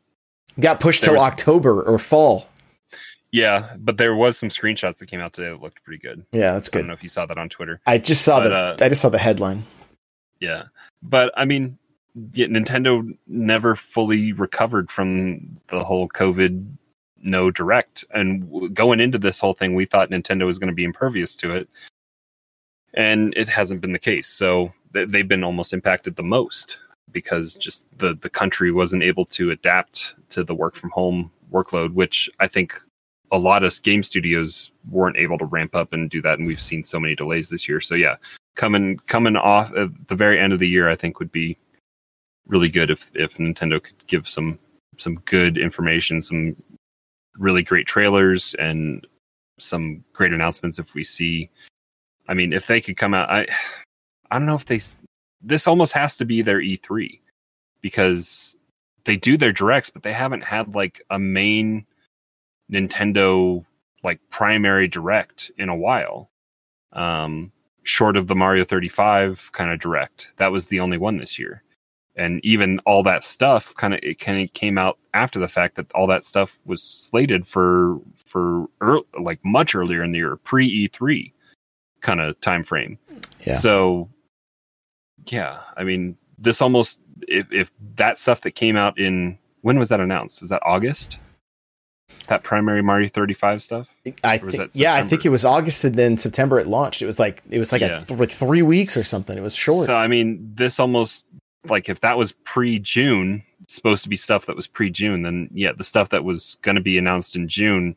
[0.61, 2.47] Got pushed till was- October or fall.
[3.33, 6.25] yeah, but there was some screenshots that came out today that looked pretty good.
[6.33, 6.79] Yeah, that's good.
[6.79, 7.81] I don't know if you saw that on Twitter.
[7.87, 9.65] I just saw But, the uh, I just saw the headline.
[10.41, 10.65] Yeah,
[11.03, 11.77] but I mean,
[12.33, 16.67] yeah, Nintendo never fully recovered from the whole COVID
[17.23, 20.85] no direct, and going into this whole thing, we thought Nintendo was going to be
[20.85, 21.69] impervious to it,
[22.95, 24.29] and it hasn't been the case.
[24.29, 26.79] So they've been almost impacted the most
[27.13, 31.93] because just the the country wasn't able to adapt to the work from home workload,
[31.95, 32.81] which I think
[33.33, 36.61] a lot of game studios weren't able to ramp up and do that, and we've
[36.61, 37.81] seen so many delays this year.
[37.81, 38.17] So yeah,
[38.55, 41.59] coming coming off at the very end of the year, I think would be
[42.47, 44.59] really good if if Nintendo could give some
[44.99, 46.57] some good information, some
[47.39, 49.07] really great trailers, and
[49.59, 50.79] some great announcements.
[50.79, 51.51] If we see,
[52.29, 53.47] I mean, if they could come out, I
[54.31, 54.81] I don't know if they.
[55.43, 57.21] This almost has to be their E3
[57.83, 58.57] because
[59.05, 61.87] they do their directs, but they haven't had like a main
[62.73, 63.65] Nintendo
[64.03, 66.31] like primary direct in a while.
[66.93, 70.33] Um, short of the Mario 35 kind of direct.
[70.39, 71.63] That was the only one this year.
[72.19, 75.77] And even all that stuff kind of it kind of came out after the fact
[75.77, 80.37] that all that stuff was slated for for ear like much earlier in the year,
[80.37, 81.33] pre E3
[82.01, 82.99] kind of time frame.
[83.45, 83.55] Yeah.
[83.55, 84.09] So
[85.27, 89.89] yeah, I mean, this almost if if that stuff that came out in when was
[89.91, 90.41] that announced?
[90.41, 91.19] Was that August?
[92.29, 93.89] That primary Mario 35 stuff?
[94.25, 97.03] I think, yeah, I think it was August and then September it launched.
[97.03, 98.01] It was like it was like Yeah.
[98.01, 99.37] a th- like three weeks or something.
[99.37, 99.87] It was short.
[99.87, 101.27] So I mean, this almost
[101.71, 105.49] like if that was pre June, supposed to be stuff that was pre June, then
[105.53, 107.97] yeah, the stuff that was going to be announced in June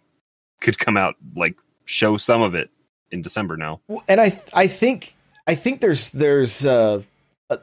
[0.62, 1.56] could come out like
[1.86, 2.70] show some of it
[3.12, 3.82] in December now.
[4.08, 5.16] And I I think
[5.48, 7.02] I think there's there's uh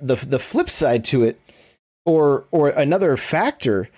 [0.01, 1.41] the the flip side to it,
[2.05, 3.89] or or another factor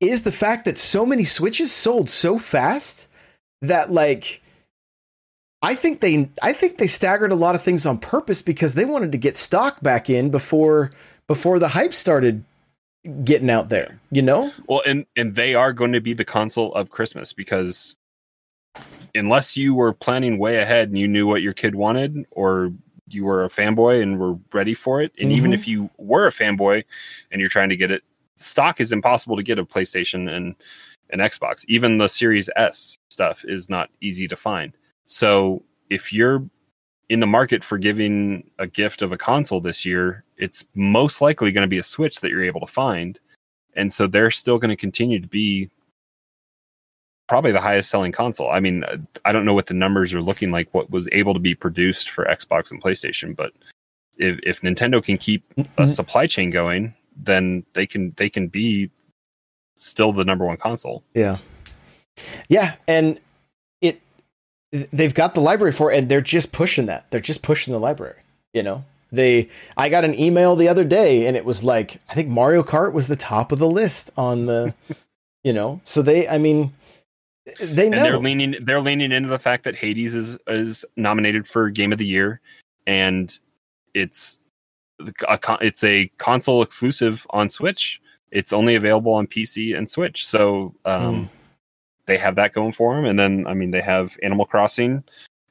[0.00, 3.08] is the fact that so many switches sold so fast
[3.62, 4.40] that like
[5.60, 8.84] I think they I think they staggered a lot of things on purpose because they
[8.84, 10.92] wanted to get stock back in before
[11.28, 12.42] before the hype started
[13.22, 14.00] getting out there.
[14.10, 14.52] You know?
[14.66, 17.94] Well, and and they are going to be the console of Christmas because
[19.14, 22.72] unless you were planning way ahead and you knew what your kid wanted, or
[23.08, 25.54] you were a fanboy and were ready for it, and even Mhm.
[25.54, 26.84] if you were a fanboy
[27.30, 28.02] and you're trying to get it,
[28.36, 30.54] stock is impossible to get of PlayStation and
[31.10, 31.64] an Xbox.
[31.68, 34.74] Even the Series S stuff is not easy to find.
[35.06, 36.44] So if you're
[37.08, 41.52] in the market for giving a gift of a console this year, it's most likely
[41.52, 43.18] going to be a Switch that you're able to find
[43.78, 45.70] and so they're still going to continue to be
[47.28, 48.50] probably the highest selling console.
[48.50, 48.84] I mean,
[49.24, 52.10] I don't know what the numbers are looking like, what was able to be produced
[52.10, 53.52] for Xbox and PlayStation, but
[54.16, 55.90] if, if Nintendo can keep a Mhm.
[55.90, 58.90] supply chain going, then they can they can be
[59.76, 61.04] still the number one console.
[61.14, 61.38] Yeah.
[62.48, 63.20] Yeah, and
[64.72, 67.10] they've got the library for it and they're just pushing that.
[67.10, 68.20] They're just pushing the library,
[68.52, 68.84] you know.
[69.10, 72.62] They I got an email the other day and it was like I think Mario
[72.62, 74.74] Kart was the top of the list on the
[75.44, 75.80] you know.
[75.84, 76.72] So they I mean
[77.60, 78.02] they and know.
[78.02, 81.98] they're leaning they're leaning into the fact that Hades is is nominated for Game of
[81.98, 82.40] the Year,
[82.86, 83.36] and
[83.94, 84.38] it's
[85.00, 88.00] a, it's a console exclusive on Switch.
[88.30, 91.37] It's only available on PC and Switch, so um, Hmm.
[92.08, 93.04] They have that going for them.
[93.04, 95.04] And then I mean they have Animal Crossing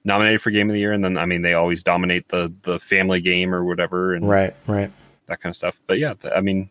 [0.03, 2.80] nominated for Game of the Year, and then I mean they always dominate the the
[2.80, 4.91] family game or whatever, and right, right.
[5.28, 5.80] that kind of stuff.
[5.88, 6.70] But yeah, I mean,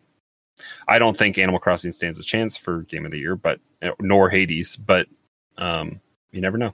[0.87, 3.59] I don't think Animal Crossing stands a chance for Game of the Year, but
[3.99, 5.07] nor Hades, but
[5.57, 6.73] um, you never know.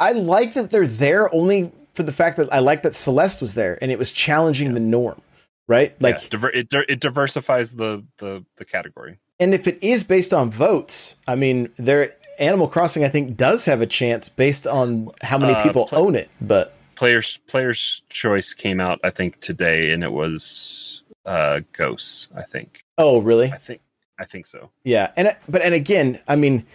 [0.00, 3.54] I like that they're there only for the fact that I like that Celeste was
[3.54, 5.20] there and it was challenging the norm,
[5.68, 6.00] right?
[6.00, 9.18] Like yeah, diver- it, it diversifies the, the the category.
[9.40, 13.64] And if it is based on votes, I mean, there Animal Crossing I think does
[13.66, 18.02] have a chance based on how many Uh, people pl- own it, but Players Players
[18.08, 22.28] Choice came out, I think, today, and it was uh, Ghosts.
[22.36, 22.84] I think.
[22.98, 23.50] oh, really?
[23.52, 23.80] I think.
[24.18, 24.70] I think so.
[24.84, 25.10] Yeah.
[25.16, 26.66] And but and again, I mean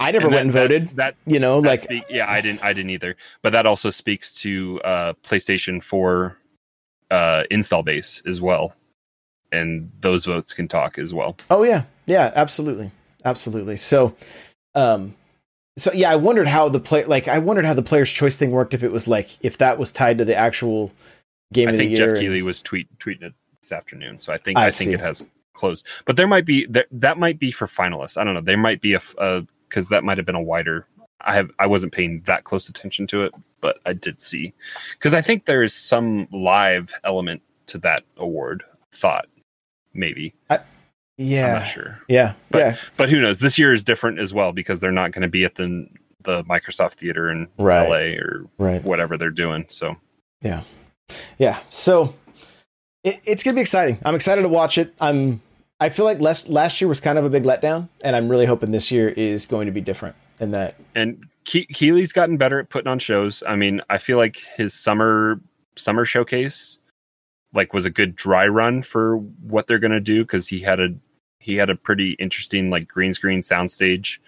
[0.00, 2.40] I never And went and that- voted, That you know, that like speak- yeah, I
[2.40, 2.62] didn't.
[2.64, 3.16] I didn't either.
[3.42, 6.36] But that also speaks to uh, PlayStation Four
[7.10, 8.74] uh, install base as well,
[9.54, 11.36] and those votes can talk as well.
[11.50, 12.90] Oh yeah, yeah, absolutely,
[13.24, 13.76] absolutely.
[13.76, 14.14] So,
[14.74, 15.14] um,
[15.78, 18.50] so yeah, I wondered how the play, like, I wondered how the player's choice thing
[18.50, 18.74] worked.
[18.74, 20.92] If it was like, if that was tied to the actual
[21.52, 22.14] game I of the think year.
[22.14, 25.00] Geoff and- was tweet tweeting it this afternoon, so I think I I, think it
[25.00, 25.24] has
[25.54, 25.86] closed.
[26.04, 28.18] But there might be there, that might be for finalists.
[28.18, 28.40] I don't know.
[28.40, 30.86] There might be a because that might have been a wider.
[31.20, 34.52] I have I wasn't paying that close attention to it, but I did see
[34.92, 38.62] because I think there is some live element to that award.
[38.92, 39.26] Thought
[39.94, 40.60] maybe I'm
[41.16, 43.38] yeah, not sure, yeah, But- yeah, but who knows?
[43.38, 45.86] This year is different as well because they're not going to be at the
[46.24, 47.88] the Microsoft Theater in Right.
[47.88, 49.66] LA or right, whatever they're doing.
[49.68, 49.96] So
[50.40, 50.62] yeah.
[51.38, 51.60] Yeah.
[51.68, 52.14] So
[53.04, 53.98] it, it's gonna be exciting.
[54.04, 54.94] I'm excited to watch it.
[55.00, 55.40] I'm.
[55.80, 58.46] I feel like last last year was kind of a big letdown, and I'm really
[58.46, 60.16] hoping this year is going to be different.
[60.40, 63.42] In that, and Ke- Keighley's gotten better at putting on shows.
[63.46, 65.40] I mean, I feel like his summer
[65.76, 66.78] summer showcase
[67.54, 70.80] like was a good dry run for what they're going to do because he had
[70.80, 70.88] a
[71.38, 74.18] he had a pretty interesting like green screen soundstage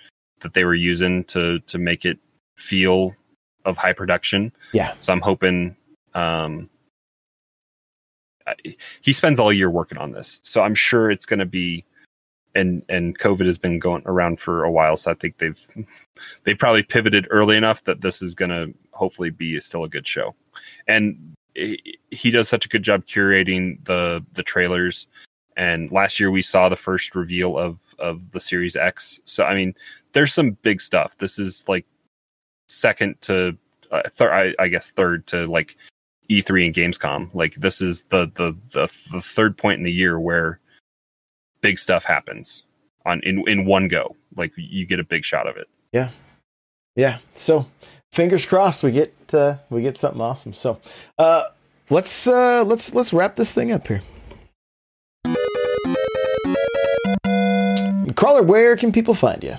[0.40, 2.18] that they were using to to make it
[2.56, 3.14] feel
[3.64, 4.52] of high production.
[4.72, 5.76] yeah, So I'm hoping
[6.14, 6.70] um
[8.46, 10.40] I- he spends all year working on this.
[10.44, 11.84] So I'm sure it's going to be
[12.54, 15.60] and and COVID has been going around for a while so I think they've
[16.44, 20.06] they probably pivoted early enough that this is going to hopefully be still a good
[20.06, 20.34] show.
[20.86, 21.34] And
[22.10, 25.08] he does such a good job curating the the trailers
[25.56, 29.20] and last year we saw the first reveal of of the Series X.
[29.24, 29.74] So I mean,
[30.12, 31.16] there's some big stuff.
[31.18, 31.86] This is like
[32.68, 33.56] second to
[33.90, 35.76] uh, third, I, I guess third to like
[36.30, 37.30] E3 and Gamescom.
[37.34, 40.60] Like this is the, the the the third point in the year where
[41.62, 42.62] big stuff happens
[43.06, 44.14] on in in one go.
[44.36, 45.68] Like you get a big shot of it.
[45.92, 46.10] Yeah,
[46.96, 47.18] yeah.
[47.34, 47.66] So
[48.16, 50.54] fingers crossed we get uh, we get something awesome.
[50.54, 50.80] So
[51.18, 51.44] uh,
[51.90, 54.02] let's uh, let's let's wrap this thing up here.
[58.16, 59.56] Crawler, where can people find you?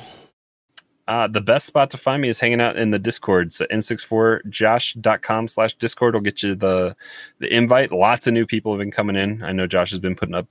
[1.07, 3.53] Uh, the best spot to find me is hanging out in the Discord.
[3.53, 6.95] So n64josh.com slash Discord will get you the
[7.39, 7.91] the invite.
[7.91, 9.43] Lots of new people have been coming in.
[9.43, 10.47] I know Josh has been putting up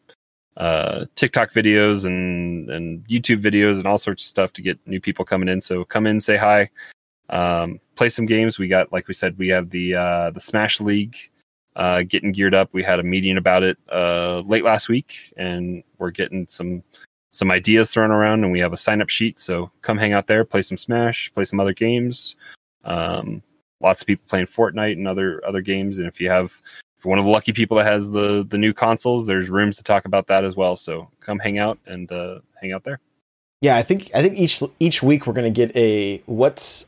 [0.57, 5.01] uh, TikTok videos and and YouTube videos and all sorts of stuff to get new
[5.01, 5.61] people coming in.
[5.61, 6.71] So come in, say hi,
[7.31, 8.59] um, play some games.
[8.59, 11.17] We got, like we said, we have the uh, the Smash League
[11.77, 12.71] uh, getting geared up.
[12.73, 16.83] We had a meeting about it uh, late last week, and we're getting some
[17.33, 19.39] some ideas thrown around, and we have a sign up sheet.
[19.39, 22.37] So come hang out there, play some Smash, play some other games.
[22.85, 23.43] Um,
[23.81, 26.63] lots of people playing Fortnite and other other games, and if you have
[26.99, 29.77] if you're one of the lucky people that has the the new consoles, there's rooms
[29.77, 30.77] to talk about that as well.
[30.77, 33.01] So come hang out and uh, hang out there.
[33.61, 36.87] Yeah, I think I think each each week we're gonna get a what's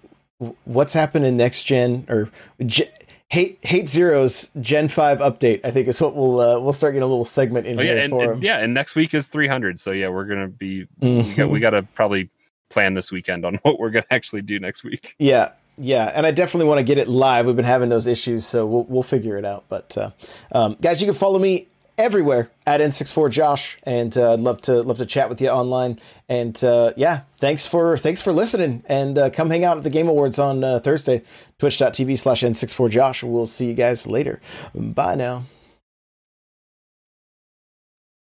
[0.64, 2.30] what's happening next gen or
[2.64, 2.82] Ge-
[3.28, 5.60] hate hate zeros Gen five update.
[5.64, 7.96] I think is what we'll uh, we'll start getting a little segment in Oh here
[7.96, 9.78] yeah, and, for and- yeah, and next week is 300.
[9.78, 12.30] So yeah, we're gonna be we got we got to probably
[12.70, 15.14] plan this weekend on what we're gonna actually do next week.
[15.18, 17.46] Yeah, yeah, and I definitely want to get it live.
[17.46, 19.64] We've been having those issues, so we'll we'll figure it out.
[19.68, 20.10] But uh,
[20.52, 21.68] um, guys, you can follow me
[21.98, 26.00] everywhere at n64josh, and uh, I'd love to love to chat with you online.
[26.28, 29.90] And uh, yeah, thanks for thanks for listening, and uh, come hang out at the
[29.90, 31.22] Game Awards on uh, Thursday,
[31.58, 33.22] twitch.tv slash n64josh.
[33.22, 34.40] We'll see you guys later.
[34.74, 35.44] Bye now.